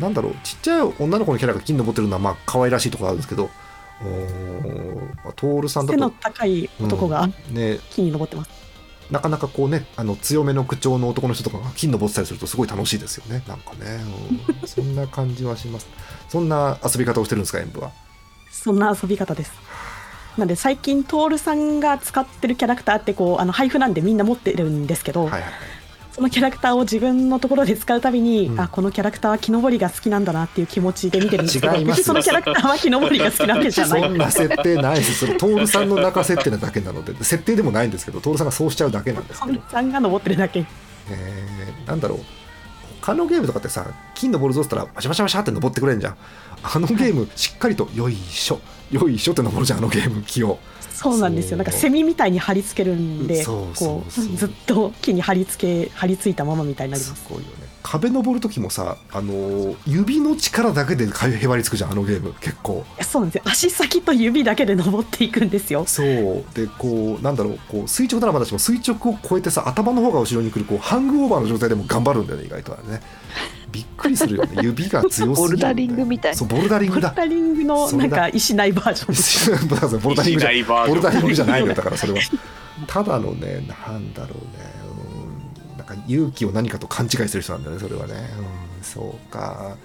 [0.00, 3.48] なんだろうちっちゃい女の子のキャラが木に登ってるのはまあ可愛らしいところあるんですけど。
[4.02, 8.50] おートールさんだ背のと、高い男がね、木に登ってます。
[9.12, 13.44] なかなかこうねあの強めの口調の男の人とかが木に登ってたりするとすごい楽しいですよね。
[13.46, 14.00] なんかね、
[14.60, 15.86] うんそんな感じはします。
[16.28, 17.92] そんな遊び方をしてるんですか演舞は？
[18.56, 19.52] そんな遊び方です。
[20.36, 25.42] なんで最近徹さんが使ってるキャラクターってこうあの配布なんでみんな持ってるんですけど、はいはい。
[25.42, 25.50] はい
[26.16, 28.58] そのキャラクターを自分のところで使うたびに、うん。
[28.58, 34.96] あこのキャラクターは木登りが好きなんだなっていう気持ちで見てるんですけど別にそのキャラクターは木登りが好きなわけじゃないそんな設定ない。
[34.96, 39.58] ですそれ徹さんの中設定なだけなので設定でもないんですけど徹さんがそうしちゃうだけなんですけど。
[39.58, 40.64] 徹さんが登ってるだけ。
[41.10, 42.18] えーなんだろう
[43.06, 43.86] 他のゲームとかってさ
[44.16, 46.16] 金のボールゾースったらバシャバシャバシャって登ってくれるじゃん。
[46.64, 48.58] あのゲームしっかりとよいしょ。
[48.90, 50.58] よいしょって登るじゃんあのゲーム木を。
[50.90, 51.56] そうなんですよ。
[51.56, 57.22] なんかセミみたいに貼り付けるんでこうずっと木に貼り付け貼り付いたままみたいになります。
[57.22, 62.34] すごいよね壁登る時もさあのー指の力だけで壁へばりつくじゃんあのゲーム。
[62.40, 62.84] 結構。
[63.00, 63.42] そうなんですよ。
[63.46, 65.84] 足先と指だけで登っていくんですよ。
[65.86, 66.44] そう。
[66.54, 73.00] でこうなんだろうこう垂直ならまだしも垂直を超えてさ頭の方が後ろに来るこうハングオーバーの状態でも頑張るんだよね意外とあれね。
[73.70, 74.56] びっくりするよね。
[74.62, 77.10] 指が強すぎる、ね、ボルダリングみたいそうボルダリングだ。
[77.10, 80.40] ボルダリングのなんか石ないバージョンです ボルダリング。
[80.40, 80.94] じゃ石ないバージョン。
[80.94, 82.18] ボルダリングじゃないのよだからそれは。
[82.86, 84.75] ただのねなんだろうね
[85.86, 88.14] か勇気を何かと勘違いする人なんだよねそれはね
[88.76, 89.76] うんそうか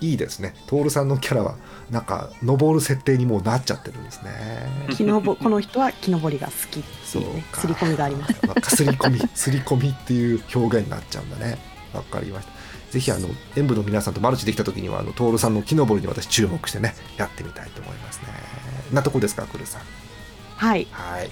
[0.00, 1.56] いいですね徹さんのキャラは
[1.90, 11.58] なんか登る設定にもうなっちゃってるんですね木のぼ この人は木登りが好きっていうねそうか刷り込みがあります まあ、すり込み、すり込みっていう表現になっちゃうんだね。
[11.94, 12.52] わかりました。
[12.92, 18.28] ぜひあの演舞の皆さんとマルチできた時にはあの徹さんの木登りに私注目してねやってみたいと思いますね。
[18.92, 19.82] なとこですか、くるさん？
[20.56, 21.30] はいはい。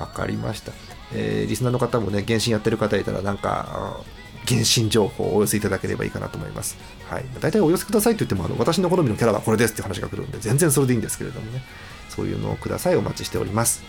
[0.00, 0.72] わかりました。
[1.12, 4.00] えーリスナーの方もね、原神やってる方いたら、なんか、
[4.46, 6.76] 原神情報をお寄せいただければいいかなと思います。
[7.08, 7.24] はい。
[7.40, 11.62] 大体お寄せくださいって言っても、あの私の好みのキャラはこれですって話が来るんで、全然それでいいんですけれどもね。
[12.10, 12.96] そういうのをください。
[12.96, 13.82] お待ちしております。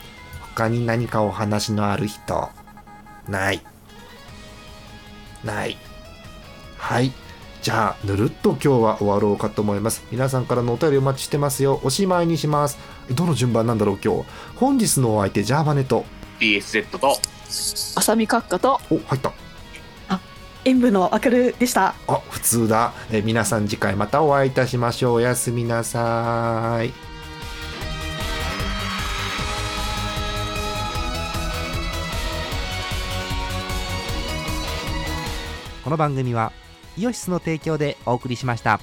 [0.55, 2.49] 他に何かお話のある人？
[3.28, 3.61] ない。
[5.43, 5.78] ない。
[6.78, 7.11] はい。
[7.61, 10.03] じゃあ、ぬるっと今日は終わろうかと思います。
[10.11, 11.82] 皆さんからのお便りお待ちしてますよ。
[11.84, 12.78] おしまいにします。
[13.11, 14.26] どの順番なんだろう、今日？
[14.55, 16.05] 本日のお相手、ジャーマネと。
[16.39, 19.33] DSZ と浅見閣下とお、入った。
[20.65, 22.91] 演舞のアクルでしたあ、普通だ。
[23.11, 25.13] え皆さん次回またお会いいたしましょう。
[25.15, 26.91] おやすみなさい。
[35.83, 36.51] この番組は
[36.97, 38.79] イオシスの提供でお送りしました。